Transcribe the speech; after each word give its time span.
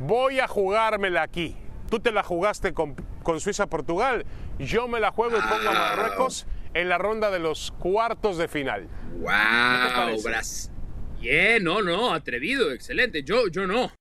voy 0.00 0.40
a 0.40 0.48
jugármela 0.48 1.22
aquí. 1.22 1.56
Tú 1.88 2.00
te 2.00 2.10
la 2.10 2.22
jugaste 2.22 2.72
con, 2.72 2.94
con 3.22 3.40
Suiza-Portugal, 3.40 4.24
yo 4.58 4.88
me 4.88 5.00
la 5.00 5.12
juego 5.12 5.36
y 5.36 5.40
pongo 5.40 5.68
a 5.68 5.72
Marruecos 5.72 6.46
en 6.74 6.88
la 6.88 6.98
ronda 6.98 7.30
de 7.30 7.38
los 7.38 7.72
cuartos 7.78 8.38
de 8.38 8.48
final. 8.48 8.88
¡Wow! 9.18 10.22
Brasil. 10.22 10.72
Bien, 11.20 11.62
no, 11.62 11.82
no, 11.82 12.14
atrevido, 12.14 12.72
excelente. 12.72 13.22
Yo, 13.22 13.48
yo 13.48 13.66
no. 13.66 13.92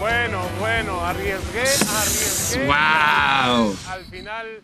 Bueno, 0.00 0.42
bueno, 0.60 1.02
arriesgué, 1.02 1.62
arriesgué. 1.62 2.66
¡Wow! 2.66 3.74
Al 3.88 4.04
final, 4.10 4.62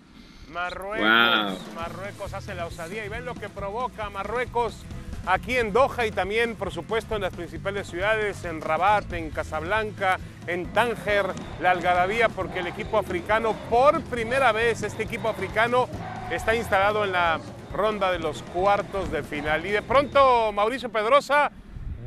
Marruecos, 0.53 1.75
Marruecos 1.75 2.35
hace 2.35 2.55
la 2.55 2.67
osadía 2.67 3.05
y 3.05 3.09
ven 3.09 3.25
lo 3.25 3.35
que 3.35 3.49
provoca 3.49 4.11
Marruecos 4.11 4.85
aquí 5.27 5.57
en 5.57 5.73
Doha 5.73 6.07
y 6.07 6.11
también, 6.11 6.57
por 6.57 6.73
supuesto, 6.73 7.15
en 7.15 7.23
las 7.23 7.33
principales 7.33 7.89
ciudades, 7.89 8.45
en 8.45 8.61
Rabat, 8.61 9.13
en 9.13 9.31
Casablanca, 9.31 10.19
en 10.47 10.67
Tánger, 10.73 11.27
la 11.61 11.71
Algarabía, 11.71 12.29
porque 12.29 12.61
el 12.61 12.67
equipo 12.67 12.99
africano, 12.99 13.55
por 13.69 14.03
primera 14.03 14.53
vez, 14.53 14.83
este 14.83 15.05
equipo 15.05 15.29
africano 15.29 15.89
está 16.31 16.55
instalado 16.55 17.05
en 17.05 17.13
la 17.13 17.41
ronda 17.73 18.11
de 18.11 18.19
los 18.19 18.43
cuartos 18.43 19.13
de 19.13 19.23
final. 19.23 19.65
Y 19.67 19.71
de 19.71 19.83
pronto, 19.83 20.53
Mauricio 20.53 20.91
Pedrosa, 20.91 21.53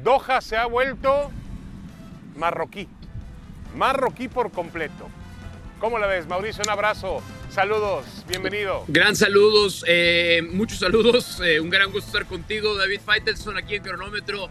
Doha 0.04 0.42
se 0.42 0.58
ha 0.58 0.66
vuelto 0.66 1.32
marroquí 2.36 2.90
marroquí 3.76 4.28
por 4.28 4.52
completo. 4.52 5.10
¿Cómo 5.80 5.98
la 5.98 6.08
ves, 6.08 6.28
Mauricio? 6.28 6.64
Un 6.64 6.70
abrazo. 6.70 7.22
Saludos, 7.54 8.06
bienvenido. 8.28 8.84
Gran 8.88 9.16
saludos, 9.16 9.86
eh, 9.88 10.42
muchos 10.52 10.80
saludos. 10.80 11.40
Eh, 11.44 11.60
un 11.60 11.70
gran 11.70 11.92
gusto 11.92 12.08
estar 12.08 12.26
contigo, 12.26 12.76
David 12.76 13.02
Faitelson, 13.06 13.58
aquí 13.58 13.76
en 13.76 13.84
Cronómetro. 13.84 14.50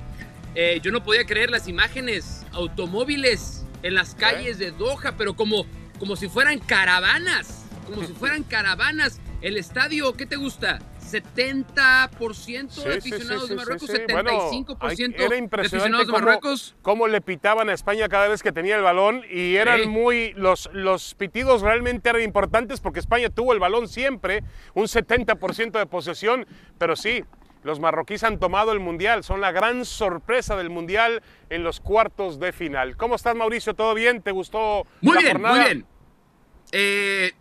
Eh, 0.54 0.78
yo 0.82 0.92
no 0.92 1.02
podía 1.02 1.24
creer 1.24 1.50
las 1.50 1.66
imágenes, 1.66 2.46
automóviles 2.52 3.64
en 3.82 3.94
las 3.94 4.14
calles 4.14 4.58
de 4.58 4.70
Doha, 4.70 5.16
pero 5.16 5.34
como, 5.34 5.66
como 5.98 6.14
si 6.14 6.28
fueran 6.28 6.60
caravanas, 6.60 7.64
como 7.86 8.06
si 8.06 8.12
fueran 8.12 8.44
caravanas. 8.48 9.20
El 9.40 9.56
estadio, 9.56 10.12
¿qué 10.12 10.26
te 10.26 10.36
gusta? 10.36 10.78
70% 11.12 12.82
de 12.82 12.94
aficionados 12.96 13.48
de 13.48 13.54
Marruecos, 13.56 13.90
75% 13.90 15.14
era 15.18 15.36
impresionante 15.36 16.06
de 16.06 16.12
Marruecos. 16.12 16.74
Cómo, 16.82 17.08
le 17.08 17.20
pitaban 17.20 17.68
a 17.68 17.72
España 17.72 18.08
cada 18.08 18.28
vez 18.28 18.42
que 18.42 18.52
tenía 18.52 18.76
el 18.76 18.82
balón 18.82 19.22
y 19.30 19.56
eran 19.56 19.88
muy. 19.88 20.32
Los, 20.34 20.70
los 20.72 21.14
pitidos 21.14 21.62
realmente 21.62 22.08
eran 22.08 22.22
importantes 22.22 22.80
porque 22.80 23.00
España 23.00 23.28
tuvo 23.30 23.52
el 23.52 23.58
balón 23.58 23.88
siempre, 23.88 24.42
un 24.74 24.84
70% 24.84 25.72
de 25.72 25.86
posesión, 25.86 26.46
pero 26.78 26.96
sí. 26.96 27.24
Los 27.64 27.78
marroquíes 27.78 28.24
han 28.24 28.40
tomado 28.40 28.72
el 28.72 28.80
Mundial, 28.80 29.22
son 29.22 29.40
la 29.40 29.52
gran 29.52 29.84
sorpresa 29.84 30.56
del 30.56 30.68
Mundial 30.68 31.22
en 31.48 31.62
los 31.62 31.78
cuartos 31.78 32.40
de 32.40 32.50
final. 32.50 32.96
¿Cómo 32.96 33.14
estás, 33.14 33.36
Mauricio? 33.36 33.74
¿Todo 33.74 33.94
bien? 33.94 34.20
¿Te 34.20 34.32
gustó 34.32 34.84
muy 35.00 35.14
la 35.14 35.20
bien, 35.20 35.32
jornada? 35.34 35.54
Muy 35.54 35.64
bien, 35.64 35.86
eh, 36.72 37.32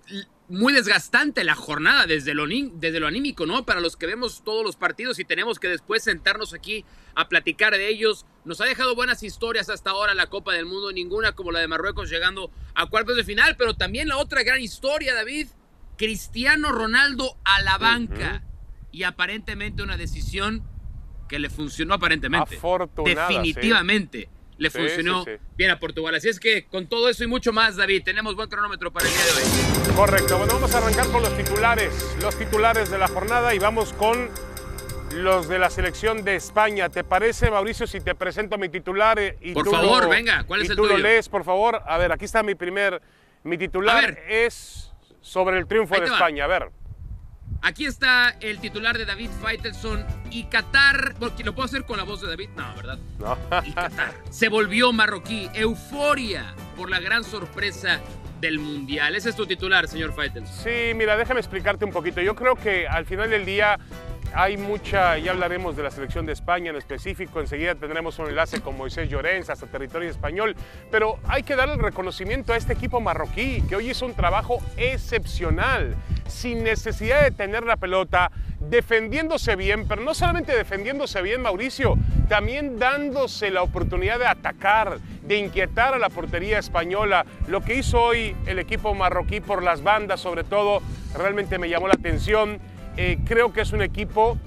muy 0.51 0.73
desgastante 0.73 1.45
la 1.45 1.55
jornada 1.55 2.05
desde 2.05 2.33
lo, 2.33 2.45
desde 2.45 2.99
lo 2.99 3.07
anímico, 3.07 3.45
¿no? 3.45 3.65
Para 3.65 3.79
los 3.79 3.95
que 3.95 4.05
vemos 4.05 4.43
todos 4.43 4.65
los 4.65 4.75
partidos 4.75 5.17
y 5.19 5.25
tenemos 5.25 5.59
que 5.59 5.69
después 5.69 6.03
sentarnos 6.03 6.53
aquí 6.53 6.83
a 7.15 7.29
platicar 7.29 7.71
de 7.73 7.87
ellos. 7.87 8.25
Nos 8.43 8.59
ha 8.59 8.65
dejado 8.65 8.93
buenas 8.93 9.23
historias 9.23 9.69
hasta 9.69 9.91
ahora 9.91 10.13
la 10.13 10.27
Copa 10.27 10.53
del 10.53 10.65
Mundo, 10.65 10.91
ninguna 10.91 11.31
como 11.31 11.51
la 11.51 11.59
de 11.59 11.69
Marruecos 11.69 12.09
llegando 12.09 12.51
a 12.75 12.87
cuartos 12.87 13.15
de 13.15 13.23
final, 13.23 13.55
pero 13.57 13.75
también 13.75 14.09
la 14.09 14.17
otra 14.17 14.43
gran 14.43 14.59
historia, 14.59 15.15
David, 15.15 15.47
Cristiano 15.97 16.73
Ronaldo 16.73 17.37
a 17.45 17.61
la 17.61 17.77
banca. 17.77 18.43
Y 18.91 19.03
aparentemente 19.03 19.83
una 19.83 19.95
decisión 19.95 20.67
que 21.29 21.39
le 21.39 21.49
funcionó 21.49 21.93
aparentemente. 21.93 22.59
Definitivamente 23.05 24.29
le 24.61 24.69
funcionó 24.69 25.25
bien 25.57 25.71
a 25.71 25.79
Portugal. 25.79 26.13
Así 26.13 26.29
es 26.29 26.39
que 26.39 26.65
con 26.65 26.85
todo 26.85 27.09
eso 27.09 27.23
y 27.23 27.27
mucho 27.27 27.51
más, 27.51 27.77
David, 27.77 28.03
tenemos 28.05 28.35
buen 28.35 28.47
cronómetro 28.47 28.93
para 28.93 29.07
el 29.07 29.11
día 29.11 29.23
de 29.23 29.31
hoy. 29.31 29.95
Correcto. 29.95 30.37
Bueno, 30.37 30.53
vamos 30.53 30.75
a 30.75 30.77
arrancar 30.77 31.07
con 31.07 31.23
los 31.23 31.35
titulares, 31.35 32.15
los 32.21 32.37
titulares 32.37 32.91
de 32.91 32.99
la 32.99 33.07
jornada 33.07 33.55
y 33.55 33.59
vamos 33.59 33.91
con 33.93 34.29
los 35.15 35.47
de 35.49 35.57
la 35.57 35.71
selección 35.71 36.23
de 36.23 36.35
España. 36.35 36.89
¿Te 36.89 37.03
parece, 37.03 37.49
Mauricio, 37.49 37.87
si 37.87 38.01
te 38.01 38.13
presento 38.13 38.59
mi 38.59 38.69
titular 38.69 39.17
eh, 39.17 39.35
y 39.41 39.53
por 39.53 39.65
tú 39.65 39.71
favor, 39.71 40.03
lo, 40.03 40.09
venga, 40.09 40.43
¿cuál 40.43 40.61
es 40.61 40.69
el 40.69 40.75
tú 40.75 40.83
tuyo? 40.83 40.95
lo 40.95 41.03
lees, 41.03 41.27
por 41.27 41.43
favor? 41.43 41.81
A 41.87 41.97
ver, 41.97 42.11
aquí 42.11 42.25
está 42.25 42.43
mi 42.43 42.53
primer, 42.53 43.01
mi 43.43 43.57
titular 43.57 44.19
es 44.29 44.93
sobre 45.21 45.57
el 45.57 45.65
triunfo 45.65 45.99
de 45.99 46.05
España. 46.05 46.43
A 46.43 46.47
ver. 46.47 46.69
Aquí 47.63 47.85
está 47.85 48.35
el 48.39 48.59
titular 48.59 48.97
de 48.97 49.05
David 49.05 49.29
Faitelson 49.39 50.03
y 50.31 50.45
Qatar, 50.45 51.13
porque 51.19 51.43
lo 51.43 51.53
puedo 51.53 51.67
hacer 51.67 51.85
con 51.85 51.97
la 51.97 52.03
voz 52.03 52.21
de 52.21 52.27
David, 52.27 52.49
no, 52.55 52.75
¿verdad? 52.75 52.97
No. 53.19 53.37
Y 53.63 53.71
Qatar 53.71 54.15
se 54.31 54.49
volvió 54.49 54.91
marroquí, 54.91 55.47
euforia 55.53 56.55
por 56.75 56.89
la 56.89 56.99
gran 56.99 57.23
sorpresa 57.23 57.99
del 58.39 58.57
Mundial. 58.57 59.15
Ese 59.15 59.29
es 59.29 59.35
tu 59.35 59.45
titular, 59.45 59.87
señor 59.87 60.13
Faitelson. 60.15 60.63
Sí, 60.63 60.93
mira, 60.95 61.15
déjame 61.15 61.39
explicarte 61.39 61.85
un 61.85 61.91
poquito. 61.91 62.19
Yo 62.21 62.35
creo 62.35 62.55
que 62.55 62.87
al 62.87 63.05
final 63.05 63.29
del 63.29 63.45
día 63.45 63.77
hay 64.33 64.57
mucha, 64.57 65.17
ya 65.17 65.31
hablaremos 65.31 65.75
de 65.75 65.83
la 65.83 65.91
selección 65.91 66.25
de 66.25 66.33
España 66.33 66.69
en 66.69 66.75
específico, 66.75 67.39
enseguida 67.39 67.75
tendremos 67.75 68.17
un 68.19 68.27
enlace 68.27 68.61
con 68.61 68.77
Moisés 68.77 69.09
Llorens 69.09 69.49
hasta 69.49 69.67
territorio 69.67 70.09
español, 70.09 70.55
pero 70.89 71.19
hay 71.27 71.43
que 71.43 71.55
darle 71.55 71.75
el 71.75 71.79
reconocimiento 71.79 72.53
a 72.53 72.57
este 72.57 72.73
equipo 72.73 73.01
marroquí, 73.01 73.61
que 73.67 73.75
hoy 73.75 73.91
hizo 73.91 74.05
un 74.05 74.13
trabajo 74.13 74.59
excepcional, 74.77 75.95
sin 76.27 76.63
necesidad 76.63 77.23
de 77.23 77.31
tener 77.31 77.63
la 77.63 77.77
pelota, 77.77 78.31
defendiéndose 78.59 79.55
bien, 79.55 79.87
pero 79.87 80.01
no 80.01 80.13
solamente 80.13 80.55
defendiéndose 80.55 81.21
bien, 81.21 81.41
Mauricio, 81.41 81.97
también 82.29 82.79
dándose 82.79 83.49
la 83.51 83.63
oportunidad 83.63 84.19
de 84.19 84.27
atacar, 84.27 84.99
de 85.23 85.37
inquietar 85.37 85.93
a 85.93 85.99
la 85.99 86.09
portería 86.09 86.59
española. 86.59 87.25
Lo 87.47 87.61
que 87.61 87.75
hizo 87.75 88.01
hoy 88.01 88.35
el 88.45 88.59
equipo 88.59 88.93
marroquí 88.93 89.41
por 89.41 89.63
las 89.63 89.83
bandas, 89.83 90.21
sobre 90.21 90.43
todo, 90.43 90.81
realmente 91.17 91.57
me 91.57 91.69
llamó 91.69 91.87
la 91.87 91.95
atención. 91.95 92.59
Eh, 92.97 93.19
creo 93.25 93.53
que 93.53 93.61
es 93.61 93.71
un 93.71 93.81
equipo 93.81 94.37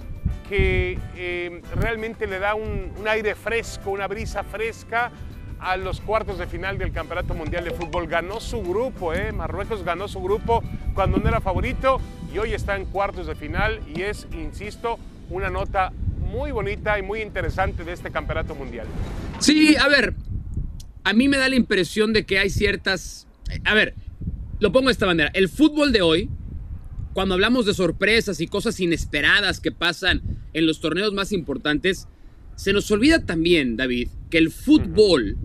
que 0.49 0.99
eh, 1.17 1.63
realmente 1.75 2.27
le 2.27 2.39
da 2.39 2.55
un, 2.55 2.93
un, 2.99 3.09
aire 3.09 3.35
fresco, 3.35 3.91
una 3.91 4.07
brisa 4.07 4.43
fresca 4.43 5.11
a 5.59 5.77
los 5.77 6.01
cuartos 6.01 6.39
de 6.39 6.47
final 6.47 6.77
del 6.77 6.93
Campeonato 6.93 7.35
Mundial 7.35 7.65
de 7.65 7.71
Fútbol. 7.71 8.07
Ganó 8.07 8.41
su 8.41 8.63
grupo, 8.63 9.15
eh. 9.15 9.33
Marruecos 9.33 9.83
ganó 9.83 10.09
su 10.09 10.21
grupo 10.21 10.63
cuando 10.95 11.19
no 11.19 11.29
era 11.29 11.41
favorito 11.41 12.01
y 12.33 12.39
hoy 12.39 12.53
está 12.53 12.77
en 12.77 12.85
cuartos 12.85 13.27
de 13.27 13.35
final 13.35 13.81
y 13.95 14.03
es, 14.03 14.27
insisto, 14.33 14.99
una 15.31 15.49
nota 15.49 15.93
muy 16.31 16.53
bonita 16.53 16.99
y 16.99 17.03
muy 17.03 17.23
interesante 17.23 17.85
de 17.85 17.93
este 17.93 18.11
Campeonato 18.11 18.55
Mundial. 18.55 18.87
Sí, 19.39 19.77
a 19.77 19.89
ver, 19.89 20.15
a 21.05 21.13
mí 21.13 21.29
me 21.29 21.39
da 21.39 21.49
la 21.49 21.57
impresión 21.57 22.13
de 22.13 22.27
que 22.27 22.39
hay 22.39 22.51
ciertas... 22.51 23.27
A 23.65 23.75
ver, 23.75 23.95
lo 24.59 24.73
pongo 24.73 24.89
de 24.89 24.93
esta 24.93 25.07
manera. 25.07 25.31
El 25.33 25.49
fútbol 25.49 25.93
de 25.93 26.03
hoy 26.03 26.31
cuando 27.15 27.35
hablamos 27.35 27.65
de 27.65 27.75
sorpresas 27.75 28.41
y 28.41 28.49
cosas 28.49 28.81
inesperadas 28.81 29.61
que 29.61 29.71
pasan 29.71 30.21
en 30.53 30.67
los 30.67 30.81
torneos 30.81 31.13
más 31.15 31.31
importantes, 31.33 32.09
se 32.57 32.73
nos 32.73 32.91
olvida 32.91 33.25
también, 33.25 33.77
David, 33.77 34.09
que 34.31 34.39
el 34.39 34.51
fútbol 34.51 35.39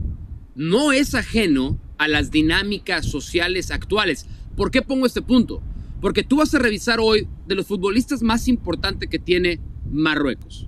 no 0.55 0.91
es 0.91 1.13
ajeno 1.13 1.79
a 1.99 2.07
las 2.07 2.31
dinámicas 2.31 3.05
sociales 3.05 3.69
actuales. 3.69 4.25
¿Por 4.57 4.71
qué 4.71 4.81
pongo 4.81 5.05
este 5.05 5.21
punto? 5.21 5.61
Porque 6.01 6.23
tú 6.23 6.37
vas 6.37 6.53
a 6.55 6.59
revisar 6.59 6.99
hoy 6.99 7.27
de 7.47 7.55
los 7.55 7.67
futbolistas 7.67 8.23
más 8.23 8.47
importantes 8.47 9.07
que 9.07 9.19
tiene 9.19 9.59
Marruecos. 9.91 10.67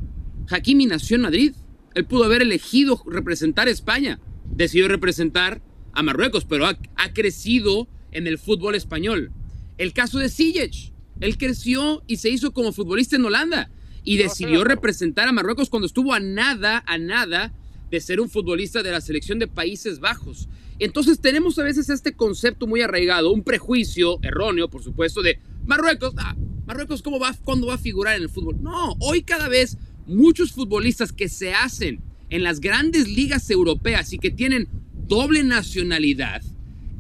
Hakimi 0.50 0.85
nació 0.85 1.16
en 1.16 1.23
Madrid. 1.23 1.53
Él 1.95 2.06
pudo 2.06 2.25
haber 2.25 2.44
elegido 2.44 3.01
representar 3.07 3.68
a 3.68 3.72
España. 3.72 4.19
Decidió 4.45 4.88
representar 4.88 5.63
a 5.94 6.03
Marruecos, 6.03 6.45
pero 6.45 6.68
ha, 6.68 6.78
ha 6.95 7.13
crecido 7.13 7.88
en 8.12 8.28
el 8.28 8.38
fútbol 8.38 8.75
español. 8.75 9.31
El 9.78 9.94
caso 9.94 10.19
de 10.19 10.29
Ziyech. 10.29 10.91
Él 11.22 11.38
creció 11.38 12.04
y 12.07 12.18
se 12.18 12.30
hizo 12.30 12.51
como 12.51 12.74
futbolista 12.74 13.16
en 13.16 13.25
Holanda 13.25 13.72
y 14.04 14.18
decidió 14.18 14.63
representar 14.63 15.28
a 15.28 15.31
Marruecos 15.31 15.69
cuando 15.69 15.86
estuvo 15.86 16.13
a 16.13 16.19
nada, 16.19 16.84
a 16.86 16.98
nada 16.98 17.54
de 17.90 18.01
ser 18.01 18.19
un 18.19 18.30
futbolista 18.30 18.81
de 18.84 18.92
la 18.92 19.01
selección 19.01 19.38
de 19.38 19.48
Países 19.48 20.00
Bajos. 20.00 20.50
Entonces 20.80 21.19
tenemos 21.19 21.60
a 21.60 21.63
veces 21.63 21.90
este 21.90 22.13
concepto 22.13 22.66
muy 22.66 22.81
arraigado, 22.81 23.31
un 23.31 23.44
prejuicio 23.44 24.18
erróneo, 24.24 24.69
por 24.69 24.84
supuesto, 24.84 25.22
de 25.22 25.40
Marruecos, 25.66 26.13
ah, 26.18 26.36
Marruecos, 26.66 27.01
¿cómo 27.01 27.19
va, 27.19 27.36
cuándo 27.44 27.68
va 27.68 27.75
a 27.75 27.78
figurar 27.78 28.16
en 28.16 28.24
el 28.24 28.30
fútbol? 28.30 28.62
No, 28.62 28.95
hoy 29.00 29.22
cada 29.24 29.48
vez 29.48 29.78
muchos 30.07 30.51
futbolistas 30.51 31.12
que 31.12 31.30
se 31.30 31.54
hacen 31.54 32.01
en 32.30 32.44
las 32.44 32.62
grandes 32.62 33.07
ligas 33.07 33.50
europeas 33.50 34.13
y 34.13 34.18
que 34.18 34.31
tienen 34.31 34.69
doble 35.07 35.44
nacionalidad, 35.44 36.42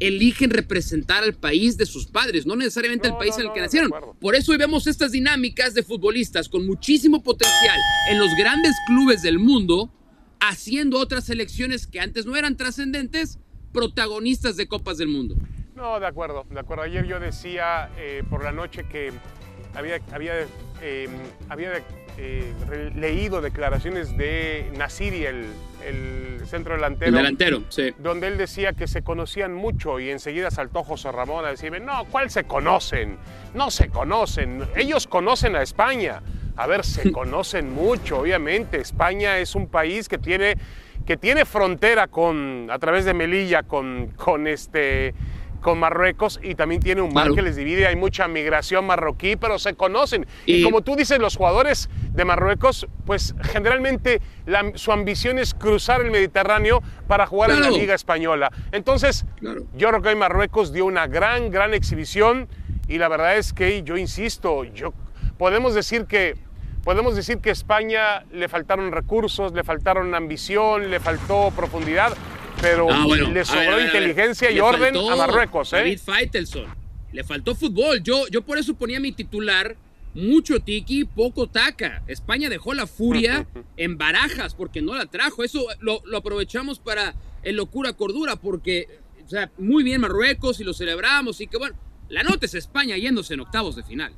eligen 0.01 0.49
representar 0.49 1.23
al 1.23 1.35
país 1.35 1.77
de 1.77 1.85
sus 1.85 2.07
padres, 2.07 2.47
no 2.47 2.55
necesariamente 2.55 3.07
no, 3.07 3.13
el 3.13 3.19
país 3.19 3.35
no, 3.35 3.35
en 3.35 3.41
el 3.41 3.47
no, 3.47 3.53
que 3.53 3.61
nacieron. 3.61 3.91
Por 4.19 4.35
eso 4.35 4.51
hoy 4.51 4.57
vemos 4.57 4.87
estas 4.87 5.11
dinámicas 5.11 5.75
de 5.75 5.83
futbolistas 5.83 6.49
con 6.49 6.65
muchísimo 6.65 7.21
potencial 7.21 7.77
en 8.09 8.19
los 8.19 8.29
grandes 8.35 8.73
clubes 8.87 9.21
del 9.21 9.37
mundo, 9.37 9.93
haciendo 10.39 10.97
otras 10.97 11.25
selecciones 11.25 11.85
que 11.85 11.99
antes 11.99 12.25
no 12.25 12.35
eran 12.35 12.57
trascendentes, 12.57 13.37
protagonistas 13.71 14.57
de 14.57 14.67
Copas 14.67 14.97
del 14.97 15.07
Mundo. 15.07 15.35
No, 15.75 15.99
de 15.99 16.07
acuerdo, 16.07 16.45
de 16.49 16.59
acuerdo. 16.59 16.83
Ayer 16.83 17.05
yo 17.05 17.19
decía 17.19 17.91
eh, 17.97 18.23
por 18.27 18.43
la 18.43 18.51
noche 18.51 18.85
que 18.89 19.13
había, 19.75 19.99
había, 20.11 20.33
eh, 20.81 21.07
había 21.47 21.83
eh, 22.17 22.91
leído 22.95 23.41
declaraciones 23.41 24.15
de 24.17 24.71
Nasiri, 24.77 25.25
el, 25.25 25.45
el 25.85 26.47
centro 26.47 26.75
delantero. 26.75 27.09
El 27.09 27.15
delantero, 27.15 27.63
sí. 27.69 27.93
Donde 27.97 28.27
él 28.27 28.37
decía 28.37 28.73
que 28.73 28.87
se 28.87 29.01
conocían 29.01 29.53
mucho 29.53 29.99
y 29.99 30.09
enseguida 30.09 30.51
saltó 30.51 30.83
José 30.83 31.11
Ramón 31.11 31.45
a 31.45 31.49
decirme, 31.49 31.79
no, 31.79 32.05
¿cuál 32.05 32.29
se 32.29 32.43
conocen? 32.43 33.17
No 33.53 33.71
se 33.71 33.89
conocen. 33.89 34.63
Ellos 34.75 35.07
conocen 35.07 35.55
a 35.55 35.61
España. 35.61 36.21
A 36.57 36.67
ver, 36.67 36.83
se 36.83 37.11
conocen 37.13 37.73
mucho, 37.73 38.19
obviamente. 38.19 38.79
España 38.79 39.37
es 39.39 39.55
un 39.55 39.67
país 39.67 40.07
que 40.07 40.17
tiene, 40.17 40.55
que 41.05 41.17
tiene 41.17 41.45
frontera 41.45 42.07
con, 42.07 42.69
a 42.71 42.79
través 42.79 43.05
de 43.05 43.13
Melilla 43.13 43.63
con, 43.63 44.07
con 44.15 44.47
este 44.47 45.13
con 45.61 45.79
Marruecos 45.79 46.39
y 46.43 46.55
también 46.55 46.81
tiene 46.81 47.01
un 47.01 47.13
mar 47.13 47.33
que 47.33 47.41
les 47.41 47.55
divide, 47.55 47.87
hay 47.87 47.95
mucha 47.95 48.27
migración 48.27 48.85
marroquí, 48.85 49.35
pero 49.35 49.59
se 49.59 49.75
conocen. 49.75 50.25
Y, 50.45 50.63
como 50.63 50.81
tú 50.81 50.95
dices, 50.95 51.19
los 51.19 51.37
jugadores 51.37 51.89
de 52.11 52.25
Marruecos, 52.25 52.87
pues 53.05 53.35
generalmente 53.43 54.21
su 54.75 54.91
ambición 54.91 55.39
es 55.39 55.53
cruzar 55.53 56.01
el 56.01 56.11
Mediterráneo 56.11 56.81
para 57.07 57.27
jugar 57.27 57.51
en 57.51 57.61
la 57.61 57.69
Liga 57.69 57.93
Española. 57.93 58.51
Entonces, 58.71 59.25
yo 59.41 59.89
creo 59.89 60.01
que 60.01 60.09
hoy 60.09 60.15
Marruecos 60.15 60.73
dio 60.73 60.85
una 60.85 61.07
gran, 61.07 61.51
gran 61.51 61.73
exhibición 61.73 62.49
y 62.87 62.97
la 62.97 63.07
verdad 63.07 63.37
es 63.37 63.53
que 63.53 63.83
yo 63.83 63.95
insisto, 63.97 64.63
yo, 64.65 64.93
podemos 65.37 65.73
decir 65.73 66.05
que 66.05 66.35
podemos 66.83 67.15
decir 67.15 67.37
que 67.37 67.49
a 67.49 67.53
España 67.53 68.25
le 68.31 68.49
faltaron 68.49 68.91
recursos, 68.91 69.53
le 69.53 69.63
faltaron 69.63 70.15
ambición, 70.15 70.89
le 70.89 70.99
faltó 70.99 71.51
profundidad, 71.55 72.13
pero 72.61 72.87
ah, 72.91 73.05
le 73.07 73.45
sobró 73.45 73.81
inteligencia 73.81 74.51
y 74.51 74.59
orden 74.59 74.95
a 74.95 75.15
Marruecos. 75.15 75.73
¿eh? 75.73 75.77
David 75.77 75.99
Feitelson. 75.99 76.65
Le 77.11 77.23
faltó 77.23 77.55
fútbol. 77.55 78.01
Yo, 78.01 78.27
yo 78.27 78.41
por 78.41 78.57
eso 78.57 78.73
ponía 78.75 78.99
mi 78.99 79.11
titular 79.11 79.75
mucho 80.13 80.59
tiki, 80.59 81.05
poco 81.05 81.47
taca. 81.47 82.03
España 82.07 82.49
dejó 82.49 82.73
la 82.73 82.87
furia 82.87 83.47
en 83.77 83.97
barajas 83.97 84.55
porque 84.55 84.81
no 84.81 84.95
la 84.95 85.05
trajo. 85.05 85.43
Eso 85.43 85.65
lo, 85.79 86.01
aprovechamos 86.15 86.79
para 86.79 87.15
en 87.43 87.55
locura 87.55 87.93
cordura 87.93 88.35
porque, 88.35 88.87
o 89.25 89.29
sea, 89.29 89.51
muy 89.57 89.83
bien 89.83 90.01
Marruecos 90.01 90.59
y 90.59 90.63
lo 90.63 90.73
celebramos 90.73 91.41
y 91.41 91.47
que 91.47 91.57
bueno, 91.57 91.75
la 92.09 92.23
nota 92.23 92.45
es 92.45 92.53
España 92.53 92.97
yéndose 92.97 93.33
en 93.33 93.41
octavos 93.41 93.75
de 93.75 93.83
final. 93.83 94.13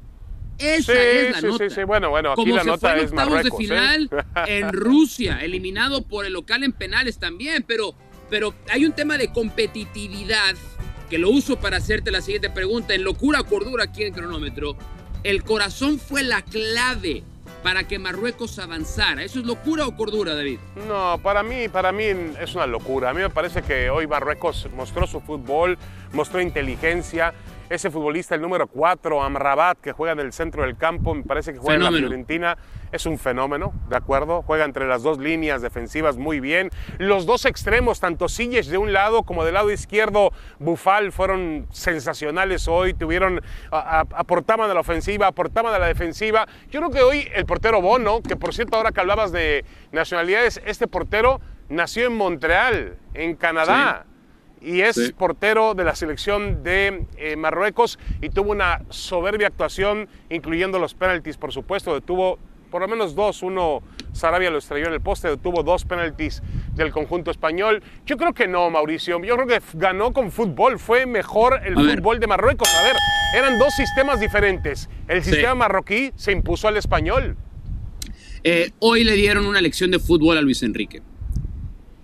Esa 0.58 0.94
es 0.94 1.32
la 1.32 1.42
nota. 1.42 1.70
Sí, 1.70 1.76
sí, 1.76 1.84
bueno, 1.84 2.10
bueno, 2.10 2.32
aquí 2.32 2.42
Como 2.42 2.56
la 2.56 2.62
se 2.62 2.68
nota 2.68 2.90
fue 2.92 3.00
en 3.00 3.06
es 3.06 3.12
octavos 3.12 3.44
de 3.44 3.50
¿eh? 3.50 3.58
final 3.58 4.10
en 4.48 4.72
Rusia, 4.72 5.40
eliminado 5.42 6.04
por 6.04 6.26
el 6.26 6.34
local 6.34 6.64
en 6.64 6.74
penales 6.74 7.18
también, 7.18 7.64
pero 7.68 7.96
pero 8.34 8.56
hay 8.72 8.84
un 8.84 8.94
tema 8.94 9.16
de 9.20 9.32
competitividad 9.32 10.56
que 11.08 11.20
lo 11.20 11.30
uso 11.30 11.60
para 11.60 11.78
hacerte 11.78 12.10
la 12.10 12.20
siguiente 12.20 12.50
pregunta. 12.50 12.96
En 12.96 13.04
locura 13.04 13.42
o 13.42 13.46
cordura 13.46 13.84
aquí 13.84 14.06
en 14.06 14.12
cronómetro, 14.12 14.76
el 15.24 15.44
corazón 15.44 16.00
fue 16.00 16.24
la 16.24 16.42
clave 16.42 17.22
para 17.62 17.88
que 17.88 18.00
Marruecos 18.00 18.58
avanzara. 18.58 19.22
¿Eso 19.24 19.38
es 19.38 19.46
locura 19.46 19.86
o 19.86 19.96
cordura, 19.96 20.34
David? 20.34 20.58
No, 20.88 21.20
para 21.22 21.44
mí, 21.44 21.70
para 21.70 21.92
mí 21.92 22.06
es 22.42 22.56
una 22.56 22.66
locura. 22.66 23.12
A 23.12 23.14
mí 23.14 23.22
me 23.22 23.30
parece 23.30 23.62
que 23.62 23.92
hoy 23.92 24.08
Marruecos 24.08 24.68
mostró 24.76 25.06
su 25.06 25.22
fútbol, 25.22 25.78
mostró 26.12 26.42
inteligencia, 26.42 27.36
ese 27.74 27.90
futbolista, 27.90 28.36
el 28.36 28.42
número 28.42 28.68
4, 28.68 29.24
Amrabat, 29.24 29.80
que 29.80 29.94
juega 29.94 30.14
en 30.14 30.20
el 30.20 30.32
centro 30.32 30.62
del 30.62 30.78
campo, 30.78 31.16
me 31.16 31.24
parece 31.24 31.54
que 31.54 31.60
juega 31.60 31.88
en 31.88 31.92
la 31.92 32.00
Fiorentina, 32.00 32.56
es 32.92 33.08
un 33.08 33.18
fenómeno, 33.18 33.74
¿de 33.90 33.98
acuerdo? 33.98 34.44
Juega 34.44 34.64
entre 34.64 34.88
las 34.88 35.02
dos 35.02 35.18
líneas 35.18 35.64
defensivas 35.64 36.16
muy 36.18 36.40
bien. 36.40 36.70
Los 37.00 37.26
dos 37.26 37.46
extremos, 37.46 38.00
tanto 38.00 38.30
Silles 38.30 38.68
de 38.68 38.78
un 38.78 38.94
lado 38.94 39.24
como 39.24 39.44
del 39.44 39.56
lado 39.56 39.72
izquierdo, 39.72 40.32
Bufal, 40.60 41.12
fueron 41.12 41.66
sensacionales 41.72 42.68
hoy, 42.68 42.94
tuvieron, 42.94 43.42
aportaban 43.72 44.70
a 44.70 44.74
la 44.76 44.82
ofensiva, 44.82 45.26
aportaban 45.26 45.74
a 45.74 45.80
la 45.80 45.88
defensiva. 45.88 46.48
Yo 46.70 46.80
creo 46.80 46.92
que 46.92 47.02
hoy 47.02 47.28
el 47.34 47.48
portero 47.48 47.82
Bono, 47.82 48.22
que 48.22 48.36
por 48.36 48.54
cierto 48.54 48.78
ahora 48.78 48.92
que 48.92 49.00
hablabas 49.00 49.32
de 49.32 49.66
nacionalidades, 49.92 50.62
este 50.64 50.88
portero 50.88 51.42
nació 51.70 52.06
en 52.06 52.18
Montreal, 52.18 52.98
en 53.16 53.36
Canadá 53.36 54.06
y 54.64 54.82
es 54.82 55.14
portero 55.18 55.74
de 55.74 55.84
la 55.84 55.96
selección 55.96 56.64
de 56.64 57.06
eh, 57.18 57.36
Marruecos 57.36 58.00
y 58.22 58.30
tuvo 58.30 58.52
una 58.52 58.82
soberbia 58.90 59.48
actuación, 59.48 60.08
incluyendo 60.30 60.80
los 60.80 60.94
penaltis, 60.94 61.38
por 61.38 61.52
supuesto, 61.52 61.94
detuvo 61.94 62.40
por 62.74 62.82
lo 62.82 62.88
menos 62.88 63.14
dos, 63.14 63.44
uno 63.44 63.84
Sarabia 64.14 64.50
lo 64.50 64.58
estrelló 64.58 64.88
en 64.88 64.94
el 64.94 65.02
poste, 65.02 65.28
detuvo 65.28 65.62
dos 65.62 65.86
penaltis 65.86 66.42
del 66.74 66.92
conjunto 66.92 67.30
español. 67.30 67.84
Yo 68.08 68.18
creo 68.18 68.34
que 68.34 68.48
no, 68.48 68.68
Mauricio, 68.72 69.24
yo 69.24 69.36
creo 69.36 69.48
que 69.48 69.62
ganó 69.76 70.12
con 70.12 70.32
fútbol, 70.32 70.80
fue 70.80 71.06
mejor 71.06 71.62
el 71.64 71.76
fútbol 71.76 72.20
de 72.20 72.26
Marruecos. 72.26 72.68
A 72.74 72.84
ver, 72.84 72.96
eran 73.38 73.60
dos 73.60 73.76
sistemas 73.76 74.20
diferentes. 74.20 74.90
El 75.08 75.24
sistema 75.24 75.54
marroquí 75.54 76.14
se 76.16 76.32
impuso 76.32 76.68
al 76.68 76.78
español. 76.78 77.38
Eh, 78.44 78.72
hoy 78.80 79.04
le 79.04 79.14
dieron 79.14 79.46
una 79.46 79.62
lección 79.62 79.92
de 79.92 80.00
fútbol 80.00 80.40
a 80.40 80.42
Luis 80.42 80.64
Enrique. 80.64 81.04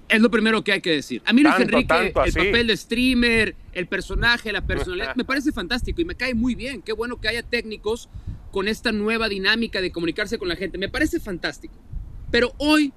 Es 0.09 0.21
lo 0.21 0.31
primero 0.31 0.63
que 0.63 0.71
hay 0.71 0.81
que 0.81 0.91
decir. 0.91 1.21
A 1.25 1.33
mí 1.33 1.43
Luis 1.43 1.55
Enrique, 1.59 1.95
el 2.07 2.11
papel 2.11 2.67
de 2.67 2.75
streamer, 2.75 3.55
el 3.73 3.87
personaje, 3.87 4.51
la 4.51 4.65
personalidad, 4.65 5.15
me 5.15 5.23
parece 5.23 5.51
fantástico 5.51 6.01
y 6.01 6.05
me 6.05 6.15
cae 6.15 6.33
muy 6.33 6.55
bien. 6.55 6.81
Qué 6.81 6.93
bueno 6.93 7.21
que 7.21 7.27
haya 7.27 7.43
técnicos 7.43 8.09
con 8.51 8.67
esta 8.67 8.91
nueva 8.91 9.29
dinámica 9.29 9.81
de 9.81 9.91
comunicarse 9.91 10.39
con 10.39 10.47
la 10.47 10.55
gente. 10.55 10.79
Me 10.79 10.89
parece 10.89 11.19
fantástico. 11.19 11.75
Pero 12.31 12.53
hoy, 12.57 12.91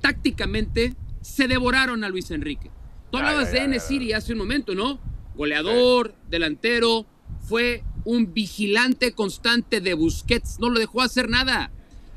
tácticamente, 0.00 0.94
se 1.20 1.46
devoraron 1.46 2.02
a 2.02 2.08
Luis 2.08 2.30
Enrique. 2.32 2.70
Tú 3.10 3.18
hablabas 3.18 3.52
de 3.52 3.58
N. 3.58 3.76
hace 4.14 4.32
un 4.32 4.38
momento, 4.38 4.74
¿no? 4.74 5.00
Goleador, 5.36 6.14
delantero, 6.28 7.06
fue 7.40 7.84
un 8.04 8.32
vigilante 8.32 9.12
constante 9.12 9.80
de 9.80 9.94
Busquets, 9.94 10.58
no 10.58 10.70
lo 10.70 10.78
dejó 10.78 11.02
hacer 11.02 11.28
nada. 11.28 11.70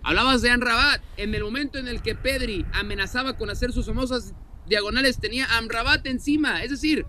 Hablabas 0.04 0.42
de 0.42 0.52
Amrabat. 0.52 1.02
En 1.18 1.36
el 1.36 1.44
momento 1.44 1.78
en 1.78 1.88
el 1.88 2.02
que 2.02 2.16
Pedri 2.16 2.66
amenazaba 2.74 3.38
con 3.38 3.50
hacer 3.50 3.72
sus 3.72 3.86
famosas 3.86 4.34
diagonales, 4.68 5.20
tenía 5.20 5.46
Amrabat 5.58 6.06
encima. 6.06 6.64
Es 6.64 6.72
decir, 6.72 7.06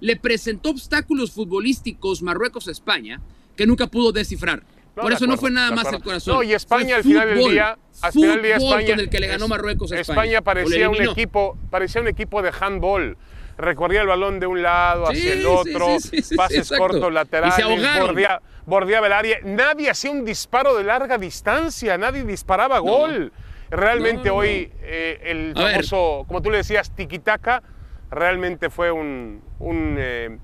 le 0.00 0.16
presentó 0.16 0.70
obstáculos 0.70 1.32
futbolísticos 1.32 2.22
Marruecos-España 2.22 3.20
que 3.56 3.66
nunca 3.66 3.86
pudo 3.86 4.12
descifrar. 4.12 4.62
Por 4.94 5.12
eso 5.12 5.26
no 5.26 5.36
fue 5.36 5.50
nada 5.50 5.70
más 5.70 5.92
el 5.92 6.02
corazón. 6.02 6.34
No, 6.34 6.42
y 6.42 6.52
España 6.52 6.96
al 6.96 7.04
final 7.04 7.28
del 7.28 7.50
día, 7.50 7.78
al 8.02 8.12
final 8.12 8.30
del 8.32 8.42
día 8.42 8.56
España, 8.56 8.90
con 8.90 9.00
el 9.00 9.08
que 9.10 9.20
le 9.20 9.26
ganó 9.28 9.48
Marruecos 9.48 9.92
a 9.92 10.00
España. 10.00 10.22
España 10.22 10.40
parecía 10.42 10.90
un 10.90 11.00
equipo, 11.00 11.58
parecía 11.70 12.00
un 12.00 12.08
equipo 12.08 12.42
de 12.42 12.52
handball. 12.58 13.16
Recorría 13.60 14.00
el 14.02 14.06
balón 14.06 14.40
de 14.40 14.46
un 14.46 14.62
lado 14.62 15.08
hacia 15.08 15.34
el 15.34 15.46
otro, 15.46 15.96
pases 16.36 16.72
cortos 16.76 17.12
laterales, 17.12 17.64
bordea, 18.00 18.40
bordeaba 18.66 19.06
el 19.06 19.12
área. 19.12 19.38
Nadie 19.44 19.90
hacía 19.90 20.10
un 20.10 20.24
disparo 20.24 20.76
de 20.76 20.84
larga 20.84 21.18
distancia, 21.18 21.98
nadie 21.98 22.24
disparaba 22.24 22.78
gol. 22.78 23.32
Realmente 23.70 24.30
hoy 24.30 24.72
eh, 24.82 25.20
el 25.24 25.54
famoso, 25.54 26.24
como 26.26 26.42
tú 26.42 26.50
le 26.50 26.58
decías, 26.58 26.90
tiquitaca, 26.94 27.62
realmente 28.10 28.70
fue 28.70 28.90
un, 28.90 29.42
un 29.60 29.96
eh, 29.98 30.38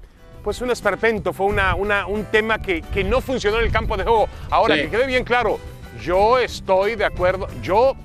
pues 0.44 0.60
un 0.60 0.70
esperpento, 0.70 1.32
fue 1.32 1.46
una, 1.46 1.74
una, 1.74 2.06
un 2.06 2.24
tema 2.26 2.60
que, 2.62 2.82
que, 2.82 3.02
no 3.02 3.20
funcionó 3.20 3.58
en 3.58 3.64
el 3.64 3.72
campo 3.72 3.96
de 3.96 4.04
juego. 4.04 4.28
Ahora, 4.48 4.76
que 4.76 4.88
quede 4.88 5.06
bien 5.06 5.24
claro, 5.24 5.58
yo 6.00 6.38
estoy 6.38 6.94
de 6.94 7.04
acuerdo, 7.04 7.48
yo 7.62 7.96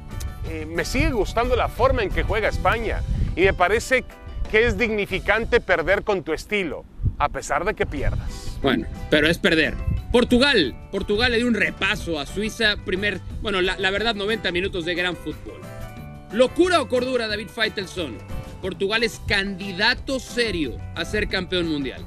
eh, 0.50 0.66
me 0.66 0.84
sigue 0.84 1.12
gustando 1.12 1.56
la 1.56 1.68
forma 1.68 2.02
en 2.02 2.10
que 2.10 2.24
juega 2.24 2.50
España 2.50 3.04
y 3.36 3.42
me 3.42 3.54
parece 3.54 4.04
que 4.52 4.68
es 4.68 4.78
dignificante 4.78 5.62
perder 5.62 6.04
con 6.04 6.24
tu 6.24 6.34
estilo, 6.34 6.84
a 7.18 7.30
pesar 7.30 7.64
de 7.64 7.74
que 7.74 7.86
pierdas. 7.86 8.58
Bueno, 8.62 8.86
pero 9.10 9.28
es 9.28 9.38
perder. 9.38 9.76
Portugal, 10.12 10.76
Portugal 10.92 11.32
le 11.32 11.38
dio 11.38 11.48
un 11.48 11.54
repaso 11.54 12.20
a 12.20 12.26
Suiza, 12.26 12.76
primer, 12.86 13.22
bueno, 13.42 13.62
la, 13.62 13.92
verdad 13.92 14.14
90 14.14 14.52
minutos 14.52 14.84
de 14.84 14.94
gran 14.94 15.16
fútbol. 15.16 15.62
¿Locura 16.34 16.82
o 16.82 16.90
cordura, 16.90 17.30
David 17.30 17.48
Feitelson? 17.48 18.18
Portugal 18.62 19.04
es 19.04 19.22
candidato 19.26 20.20
serio 20.20 20.78
a 20.96 21.06
ser 21.06 21.30
campeón 21.30 21.70
mundial. 21.70 22.06